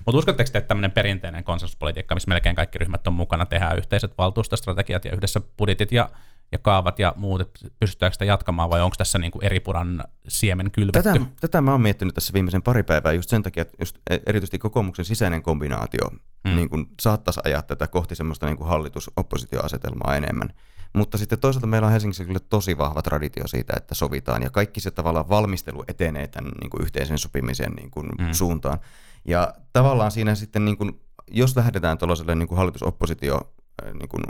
Mutta 0.05 0.17
uskotteko 0.17 0.49
te, 0.51 0.57
että 0.57 0.67
tämmöinen 0.67 0.91
perinteinen 0.91 1.43
konsensuspolitiikka, 1.43 2.15
missä 2.15 2.29
melkein 2.29 2.55
kaikki 2.55 2.77
ryhmät 2.77 3.07
on 3.07 3.13
mukana, 3.13 3.45
tehdään 3.45 3.77
yhteiset 3.77 4.17
valtuustostrategiat 4.17 5.05
ja 5.05 5.11
yhdessä 5.11 5.41
budjetit 5.57 5.91
ja, 5.91 6.09
ja 6.51 6.57
kaavat 6.59 6.99
ja 6.99 7.13
muut, 7.17 7.41
että 7.41 7.59
pystytäänkö 7.79 8.13
sitä 8.13 8.25
jatkamaan 8.25 8.69
vai 8.69 8.81
onko 8.81 8.95
tässä 8.97 9.19
niinku 9.19 9.39
eri 9.41 9.59
puran 9.59 10.03
siemen 10.27 10.71
kylvetty? 10.71 11.03
Tätä, 11.03 11.25
tätä 11.41 11.61
mä 11.61 11.71
oon 11.71 11.81
miettinyt 11.81 12.15
tässä 12.15 12.33
viimeisen 12.33 12.61
pari 12.61 12.83
päivää 12.83 13.13
just 13.13 13.29
sen 13.29 13.43
takia, 13.43 13.61
että 13.61 13.77
just 13.79 13.97
erityisesti 14.25 14.59
kokoomuksen 14.59 15.05
sisäinen 15.05 15.43
kombinaatio 15.43 16.09
mm. 16.43 16.55
niin 16.55 16.69
kuin 16.69 16.87
saattaisi 17.01 17.39
ajaa 17.43 17.61
tätä 17.61 17.87
kohti 17.87 18.15
semmoista 18.15 18.45
niin 18.45 18.57
kuin 18.57 18.67
hallitus-oppositioasetelmaa 18.67 20.15
enemmän. 20.15 20.49
Mutta 20.93 21.17
sitten 21.17 21.39
toisaalta 21.39 21.67
meillä 21.67 21.85
on 21.85 21.91
Helsingissä 21.91 22.25
kyllä 22.25 22.39
tosi 22.39 22.77
vahva 22.77 23.01
traditio 23.01 23.47
siitä, 23.47 23.73
että 23.77 23.95
sovitaan 23.95 24.43
ja 24.43 24.49
kaikki 24.49 24.79
se 24.79 24.91
tavallaan 24.91 25.29
valmistelu 25.29 25.83
etenee 25.87 26.27
tämän 26.27 26.51
niin 26.61 26.69
kuin 26.69 26.81
yhteisen 26.81 27.17
sopimisen 27.17 27.71
niin 27.71 27.91
kuin 27.91 28.07
mm. 28.19 28.31
suuntaan. 28.31 28.79
Ja 29.25 29.53
tavallaan 29.73 30.11
siinä 30.11 30.35
sitten, 30.35 30.65
niin 30.65 30.77
kuin, 30.77 31.01
jos 31.31 31.55
lähdetään 31.55 31.97
tuollaiselle 31.97 32.35
niin 32.35 32.47
kuin 32.47 32.57
hallitus-oppositio 32.57 33.53
niin 33.93 34.09
kuin 34.09 34.23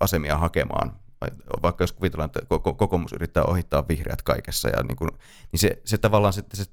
asemia 0.00 0.38
hakemaan, 0.38 0.92
vaikka 1.62 1.82
jos 1.84 1.92
kuvitellaan, 1.92 2.26
että 2.26 2.40
koko- 2.48 2.74
kokoomus 2.74 3.12
yrittää 3.12 3.44
ohittaa 3.44 3.88
vihreät 3.88 4.22
kaikessa, 4.22 4.68
ja 4.68 4.82
niin, 4.82 4.96
kuin, 4.96 5.10
niin 5.52 5.60
se, 5.60 5.82
se 5.84 5.98
tavallaan 5.98 6.32
sitten 6.32 6.64
se, 6.64 6.72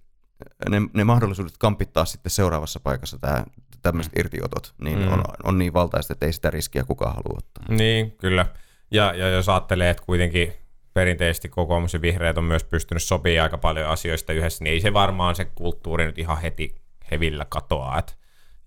ne, 0.70 0.82
ne 0.94 1.04
mahdollisuudet 1.04 1.58
kampittaa 1.60 2.06
sitten 2.06 2.30
seuraavassa 2.30 2.80
paikassa 2.80 3.18
tämä, 3.18 3.44
tämmöiset 3.82 4.14
irtiotot, 4.20 4.74
niin 4.82 5.00
Mm. 5.00 5.14
on, 5.14 5.24
on 5.44 5.58
niin 5.58 5.74
valtaista, 5.74 6.14
että 6.14 6.26
ei 6.26 6.34
sitä 6.34 6.50
riskiä 6.50 6.84
kukaan 6.84 7.16
halua 7.16 7.38
ottaa. 7.38 7.76
Niin, 7.76 8.12
kyllä. 8.12 8.46
Ja, 8.92 9.14
ja 9.14 9.30
jos 9.30 9.50
ajattelee, 9.50 9.90
että 9.90 10.04
kuitenkin 10.06 10.54
perinteisesti 10.94 11.50
kokoomus 11.50 11.94
ja 11.94 12.02
vihreät 12.02 12.38
on 12.38 12.44
myös 12.44 12.64
pystynyt 12.64 13.04
sopimaan 13.04 13.44
aika 13.44 13.58
paljon 13.58 13.90
asioista 13.90 14.34
yhdessä, 14.34 14.64
niin 14.64 14.74
ei 14.74 14.82
se 14.82 14.94
varmaan 14.94 15.36
se 15.36 15.46
kulttuuri 15.46 16.06
nyt 16.06 16.18
ihan 16.20 16.38
heti 16.42 16.76
hevillä 17.12 17.46
katoa. 17.50 17.98
Et, 17.98 18.19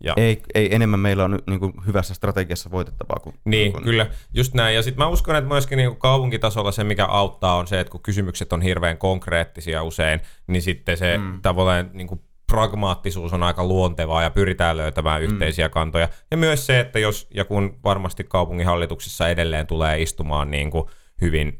ja, 0.04 0.14
Ei, 0.16 0.42
ei 0.54 0.74
enemmän 0.74 1.00
meillä 1.00 1.24
on 1.24 1.38
niin 1.46 1.60
kuin 1.60 1.72
hyvässä 1.86 2.14
strategiassa 2.14 2.70
voitettavaa 2.70 3.20
kuin... 3.22 3.34
Niin, 3.44 3.72
kuin, 3.72 3.84
kyllä, 3.84 4.06
just 4.34 4.54
näin. 4.54 4.74
Ja 4.74 4.82
sitten 4.82 5.04
mä 5.04 5.08
uskon, 5.08 5.36
että 5.36 5.48
myöskin 5.48 5.76
niin 5.76 5.96
kaupunkitasolla 5.96 6.72
se, 6.72 6.84
mikä 6.84 7.06
auttaa, 7.06 7.56
on 7.56 7.66
se, 7.66 7.80
että 7.80 7.90
kun 7.90 8.02
kysymykset 8.02 8.52
on 8.52 8.62
hirveän 8.62 8.98
konkreettisia 8.98 9.82
usein, 9.82 10.20
niin 10.46 10.62
sitten 10.62 10.96
se 10.96 11.18
mm. 11.18 11.42
tavallaan 11.42 11.90
niin 11.92 12.06
kuin 12.06 12.20
pragmaattisuus 12.52 13.32
on 13.32 13.42
aika 13.42 13.64
luontevaa 13.64 14.22
ja 14.22 14.30
pyritään 14.30 14.76
löytämään 14.76 15.22
yhteisiä 15.22 15.68
kantoja. 15.68 16.08
Ja 16.30 16.36
myös 16.36 16.66
se, 16.66 16.80
että 16.80 16.98
jos 16.98 17.28
ja 17.34 17.44
kun 17.44 17.78
varmasti 17.84 18.24
kaupunginhallituksissa 18.24 19.28
edelleen 19.28 19.66
tulee 19.66 20.02
istumaan 20.02 20.50
niin 20.50 20.70
kuin 20.70 20.84
hyvin 21.22 21.58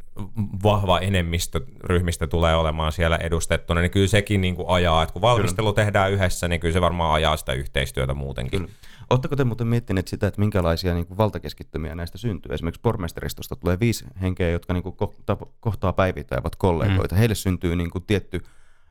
vahva 0.63 0.99
enemmistö 0.99 1.61
ryhmistä 1.85 2.27
tulee 2.27 2.57
olemaan 2.57 2.93
siellä 2.93 3.17
edustettuna, 3.17 3.81
niin 3.81 3.91
kyllä 3.91 4.07
sekin 4.07 4.41
niin 4.41 4.57
kuin 4.57 4.69
ajaa, 4.69 5.03
että 5.03 5.13
kun 5.13 5.23
valmistelu 5.23 5.73
tehdään 5.73 6.13
yhdessä, 6.13 6.49
niin 6.49 6.61
kyllä 6.61 6.73
se 6.73 6.81
varmaan 6.81 7.15
ajaa 7.15 7.37
sitä 7.37 7.53
yhteistyötä 7.53 8.15
muutenkin. 8.15 8.61
Kyllä. 8.61 8.73
Oletteko 9.11 9.37
te 9.37 9.45
muuten 9.45 9.67
miettineet 9.67 10.09
sitä, 10.09 10.27
että 10.27 10.41
minkälaisia 10.41 10.95
niin 10.95 11.07
kuin 11.07 11.19
valtakeskittymiä 11.19 11.95
näistä 11.95 12.19
syntyy? 12.19 12.55
Esimerkiksi 12.55 12.81
pormestaristosta 12.81 13.57
tulee 13.57 13.81
viisi 13.81 14.05
henkeä, 14.21 14.51
jotka 14.51 14.73
niin 14.73 14.83
kuin 14.83 14.97
kohtaa, 14.97 15.37
kohtaa 15.61 15.93
päivittäin 15.93 16.41
ovat 16.43 16.57
kollegoita. 16.57 17.15
Mm. 17.15 17.19
Heille 17.19 17.35
syntyy 17.35 17.77
niin 17.77 17.91
kuin 17.91 18.05
tietty 18.07 18.41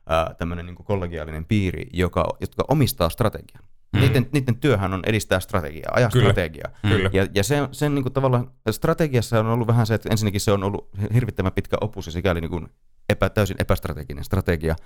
ää, 0.06 0.34
tämmöinen 0.38 0.66
niin 0.66 0.76
kuin 0.76 0.86
kollegiaalinen 0.86 1.44
piiri, 1.44 1.86
joka, 1.92 2.24
jotka 2.40 2.64
omistaa 2.68 3.08
strategian. 3.08 3.64
Mm. 3.92 4.00
Niiden, 4.00 4.26
niiden 4.32 4.56
työhän 4.56 4.92
on 4.92 5.02
edistää 5.06 5.40
strategiaa, 5.40 5.92
ajaa 5.94 6.10
Kyllä. 6.10 6.24
strategiaa. 6.24 6.70
Kyllä. 6.82 7.10
Ja, 7.12 7.26
ja 7.34 7.44
sen, 7.44 7.68
sen 7.72 7.94
niin 7.94 8.02
kuin 8.02 8.12
tavallaan 8.12 8.50
strategiassa 8.70 9.40
on 9.40 9.46
ollut 9.46 9.66
vähän 9.66 9.86
se, 9.86 9.94
että 9.94 10.08
ensinnäkin 10.12 10.40
se 10.40 10.52
on 10.52 10.64
ollut 10.64 10.88
hirvittävän 11.14 11.52
pitkä 11.52 11.76
opus 11.80 12.06
ja 12.06 12.12
sikäli 12.12 12.40
niin 12.40 12.50
kuin 12.50 12.68
epä, 13.08 13.30
täysin 13.30 13.56
epästrateginen 13.58 14.24
strategia, 14.24 14.76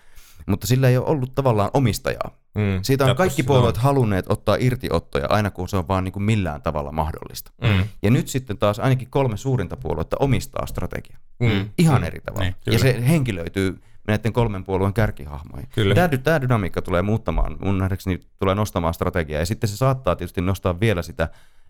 mutta 0.47 0.66
sillä 0.66 0.88
ei 0.88 0.97
ole 0.97 1.07
ollut 1.07 1.35
tavallaan 1.35 1.71
omistajaa. 1.75 2.31
Mm. 2.55 2.79
Siitä 2.83 3.05
on 3.05 3.09
Jatkossa 3.09 3.29
kaikki 3.29 3.42
puolueet 3.42 3.77
halunneet 3.77 4.27
ottaa 4.29 4.57
irtiottoja 4.61 5.27
aina 5.29 5.51
kun 5.51 5.69
se 5.69 5.77
on 5.77 5.88
vaan 5.88 6.05
niin 6.05 6.12
kuin 6.12 6.23
millään 6.23 6.62
tavalla 6.62 6.92
mahdollista. 6.92 7.53
Mm. 7.62 7.85
Ja 8.03 8.11
nyt 8.11 8.29
sitten 8.29 8.59
taas 8.59 8.79
ainakin 8.79 9.11
kolme 9.11 9.37
suurinta 9.37 9.77
puoluetta 9.77 10.16
omistaa 10.21 10.66
strategiaa. 10.66 11.19
Mm. 11.40 11.69
Ihan 11.79 12.05
eri 12.05 12.21
tavalla. 12.21 12.45
Niin, 12.45 12.57
ja 12.66 12.79
se 12.79 13.09
henkilöityy 13.09 13.81
näiden 14.09 14.33
kolmen 14.33 14.64
puolueen 14.64 14.92
kärkihahmoihin. 14.92 15.69
Kyllä. 15.75 15.95
Tämä, 15.95 16.09
tämä 16.09 16.40
dynamiikka 16.40 16.83
tulee 16.83 17.03
muuttamaan, 17.03 17.57
mun 17.64 17.79
nähdäkseni 17.79 18.21
tulee 18.38 18.55
nostamaan 18.55 18.95
strategiaa. 18.95 19.40
Ja 19.40 19.47
sitten 19.47 19.69
se 19.69 19.77
saattaa 19.77 20.16
tietysti 20.16 20.40
nostaa 20.40 20.81
vielä 20.81 21.03
sitä 21.03 21.29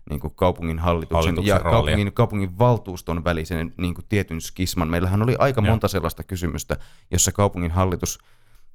niin 0.09 0.19
kuin 0.19 0.33
kaupungin 0.35 0.79
hallituksen, 0.79 1.17
Hallituksen 1.17 1.49
ja 1.55 1.57
roolia. 1.57 1.71
kaupungin, 1.71 2.13
kaupungin 2.13 2.59
valtuuston 2.59 3.23
välisen 3.23 3.73
niin 3.77 3.93
kuin 3.93 4.05
tietyn 4.09 4.41
skisman. 4.41 4.87
Meillähän 4.87 5.21
oli 5.23 5.35
aika 5.39 5.61
monta 5.61 5.87
sellaista 5.87 6.23
kysymystä, 6.23 6.77
jossa 7.11 7.31
kaupungin 7.31 7.71
hallitus 7.71 8.19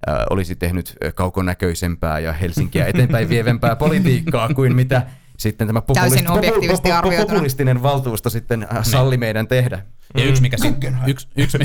äh, 0.08 0.16
olisi 0.30 0.56
tehnyt 0.56 0.96
kaukonäköisempää 1.14 2.18
ja 2.18 2.32
Helsinkiä 2.32 2.86
eteenpäin 2.86 3.28
vievempää 3.28 3.76
politiikkaa 3.76 4.54
kuin 4.54 4.76
mitä 4.76 5.06
sitten 5.42 5.66
tämä 5.66 5.82
Täysin 5.94 6.18
populisti- 6.26 6.38
objektiivisesti 6.38 6.88
popu- 6.88 6.92
popu- 6.92 6.98
arvioituna. 7.06 7.34
populistinen 7.34 7.82
valtuusto 7.82 8.30
sitten 8.30 8.62
äh, 8.76 8.84
salli 8.84 9.16
meidän 9.16 9.48
tehdä. 9.48 9.82
Ja 10.16 10.24
yksi, 10.24 10.42
mikä 10.42 10.56
si- 10.56 10.74
yksi, 11.06 11.28
yksi, 11.36 11.58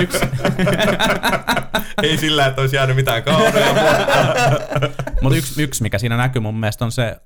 yksi, 0.00 0.18
Ei 2.02 2.18
sillä, 2.18 2.46
että 2.46 2.60
olisi 2.60 2.76
jäänyt 2.76 2.96
mitään 2.96 3.22
kaunoja. 3.22 3.52
Mutta 5.22 5.36
yksi, 5.38 5.62
yksi, 5.62 5.82
mikä 5.82 5.98
siinä 5.98 6.16
näkyy 6.16 6.42
mun 6.42 6.60
mielestä 6.60 6.84
on 6.84 6.92
se, 6.92 7.16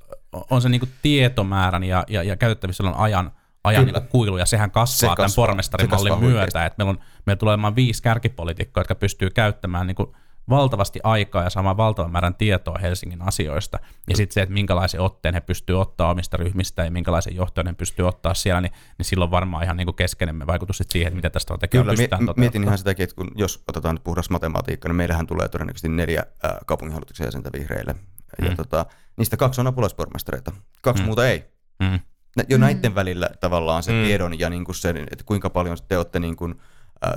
on 0.50 0.62
se 0.62 0.68
niinku 0.68 0.88
tietomäärän 1.02 1.84
ja, 1.84 2.04
ja, 2.08 2.22
ja 2.22 2.36
käytettävissä 2.36 2.82
on 2.84 2.94
ajan, 2.94 3.30
ajan 3.64 3.84
Kyllä. 3.84 3.98
niinku 3.98 4.10
kuilu, 4.12 4.36
ja 4.36 4.46
sehän 4.46 4.70
kasvaa 4.70 4.96
Se 4.96 5.00
tämän 5.00 5.16
kasvaa. 5.16 5.28
Se 5.28 5.36
pormestarimallin 5.36 6.12
myötä. 6.18 6.26
huikeasti. 6.40 6.58
Et 6.66 6.78
meillä, 6.78 6.90
on, 6.90 6.98
meillä 7.26 7.38
tulee 7.38 7.52
olemaan 7.52 7.76
viisi 7.76 8.02
kärkipolitiikkoa, 8.02 8.80
jotka 8.80 8.94
pystyy 8.94 9.30
käyttämään 9.30 9.86
niinku 9.86 10.16
valtavasti 10.48 11.00
aikaa 11.02 11.42
ja 11.42 11.50
saamaan 11.50 11.76
valtavan 11.76 12.12
määrän 12.12 12.34
tietoa 12.34 12.78
Helsingin 12.78 13.22
asioista. 13.22 13.78
Ja 14.10 14.16
sitten 14.16 14.34
se, 14.34 14.42
että 14.42 14.52
minkälaisen 14.52 15.00
otteen 15.00 15.34
he 15.34 15.40
pystyy 15.40 15.80
ottaa 15.80 16.10
omista 16.10 16.36
ryhmistä 16.36 16.84
ja 16.84 16.90
minkälaisen 16.90 17.36
johtajan 17.36 17.66
he 17.66 17.72
pystyy 17.72 18.08
ottaa 18.08 18.34
siellä, 18.34 18.60
niin, 18.60 18.72
niin 18.98 19.06
silloin 19.06 19.30
varmaan 19.30 19.64
ihan 19.64 19.76
niinku 19.76 19.92
keskeinen 19.92 20.46
vaikutus 20.46 20.78
sit 20.78 20.90
siihen, 20.90 21.06
että 21.08 21.16
miten 21.16 21.32
tästä 21.32 21.42
strategiaa 21.44 21.82
Kyllä, 21.84 21.92
pystytään 21.92 22.22
mi- 22.24 22.32
mietin 22.36 22.62
ihan 22.64 22.78
sitäkin, 22.78 23.04
että 23.04 23.16
kun, 23.16 23.30
jos 23.34 23.64
otetaan 23.68 23.94
nyt 23.94 24.04
puhdas 24.04 24.30
matematiikka, 24.30 24.88
niin 24.88 24.96
meillähän 24.96 25.26
tulee 25.26 25.48
todennäköisesti 25.48 25.88
neljä 25.88 26.22
ää, 26.42 26.58
kaupunginhallituksen 26.66 27.24
jäsentä 27.24 27.50
vihreille. 27.52 27.94
Ja 28.42 28.50
Mm. 28.50 28.56
tota, 28.56 28.86
niistä 29.16 29.36
kaksi 29.36 29.60
on 29.60 29.66
apulaispormestareita, 29.66 30.52
kaksi 30.82 31.02
Mm. 31.02 31.06
muuta 31.06 31.28
ei. 31.28 31.44
Mm. 31.82 32.00
Jo 32.48 32.58
näiden 32.58 32.94
välillä 32.94 33.30
tavallaan 33.40 33.82
se 33.82 33.92
Mm. 33.92 34.04
tiedon 34.04 34.38
ja 34.38 34.50
niin 34.50 34.64
kuin 34.64 34.74
se, 34.74 34.88
että 35.10 35.24
kuinka 35.24 35.50
paljon 35.50 35.76
te 35.88 35.96
olette 35.98 36.20
niin 36.20 36.36
kuin, 36.36 36.50
äh, 36.60 36.66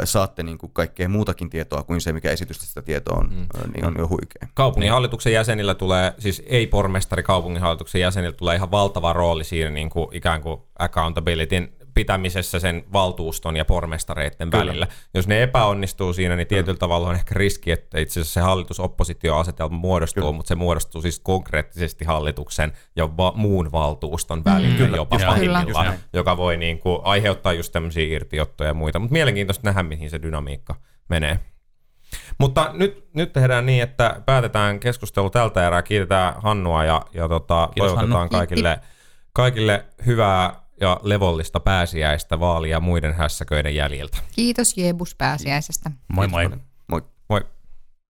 saatte 0.04 0.44
niin 0.44 0.58
kuin 0.58 0.72
kaikkea 0.74 1.10
muutakin 1.10 1.50
tietoa 1.50 1.84
kuin 1.84 2.02
se, 2.02 2.14
mikä 2.14 2.32
esitystä 2.32 2.66
sitä 2.66 2.82
tietoa 2.82 3.18
on, 3.18 3.30
mm. 3.30 3.72
niin 3.74 3.86
on 3.86 3.96
jo 3.98 4.08
huikea. 4.08 4.48
Kaupunginhallituksen 4.54 5.34
jäsenillä 5.34 5.76
tulee, 5.76 6.14
siis 6.20 6.44
ei 6.46 6.68
pormestari 6.68 7.24
kaupunginhallituksen 7.24 8.02
jäsenillä 8.02 8.36
tulee 8.36 8.56
ihan 8.56 8.72
valtava 8.72 9.14
rooli 9.14 9.44
siinä 9.44 9.70
niin 9.70 9.90
kuin 9.90 10.08
ikään 10.12 10.42
kuin 10.42 10.62
accountabilityn 10.80 11.70
pitämisessä 11.96 12.60
sen 12.60 12.84
valtuuston 12.94 13.58
ja 13.58 13.66
pormestareiden 13.66 14.50
Kyllä. 14.50 14.66
välillä. 14.66 14.88
Jos 15.14 15.28
ne 15.28 15.44
epäonnistuu 15.44 16.14
siinä, 16.14 16.36
niin 16.36 16.48
tietyllä 16.48 16.78
tavalla 16.78 17.10
on 17.10 17.16
ehkä 17.16 17.36
riski, 17.36 17.72
että 17.72 18.00
itse 18.00 18.20
asiassa 18.20 18.34
se 18.34 18.46
hallitus-oppositio-asetelma 18.46 19.78
muodostuu, 19.78 20.22
Kyllä. 20.22 20.34
mutta 20.36 20.48
se 20.48 20.56
muodostuu 20.56 21.02
siis 21.02 21.20
konkreettisesti 21.20 22.06
hallituksen 22.06 22.74
ja 22.96 23.18
va- 23.18 23.34
muun 23.36 23.72
valtuuston 23.72 24.46
välillä 24.46 24.78
Kyllä, 24.78 24.98
jopa 24.98 25.18
pahimmillaan, 25.26 25.86
näin. 25.86 26.00
joka 26.14 26.38
voi 26.38 26.58
niin 26.58 26.80
kuin 26.80 27.00
aiheuttaa 27.04 27.54
just 27.54 27.72
tämmöisiä 27.72 28.16
irtiottoja 28.16 28.70
ja 28.70 28.74
muita. 28.74 29.00
Mutta 29.00 29.14
mielenkiintoista 29.14 29.68
nähdä, 29.68 29.84
mihin 29.84 30.10
se 30.10 30.22
dynamiikka 30.22 30.76
menee. 31.10 31.40
Mutta 32.38 32.70
nyt, 32.74 33.10
nyt 33.14 33.34
tehdään 33.34 33.66
niin, 33.66 33.84
että 33.84 34.22
päätetään 34.26 34.80
keskustelu 34.80 35.30
tältä 35.30 35.68
erää. 35.68 35.82
Kiitetään 35.82 36.34
Hannua 36.38 36.84
ja, 36.86 37.02
ja 37.14 37.28
tota, 37.28 37.70
Kiitos, 37.74 37.92
toivotetaan 37.92 38.20
Hannu. 38.20 38.30
kaikille, 38.30 38.80
kaikille 39.34 39.86
hyvää 40.06 40.65
ja 40.82 41.00
levollista 41.04 41.60
pääsiäistä 41.60 42.40
vaalia 42.40 42.80
muiden 42.80 43.14
hässäköiden 43.14 43.76
jäljiltä. 43.76 44.18
Kiitos 44.36 44.78
Jebus 44.78 45.16
pääsiäisestä. 45.16 45.92
Moi 46.14 46.28
moi. 46.28 46.50
Moi. 46.88 47.02
Moi. 47.30 47.42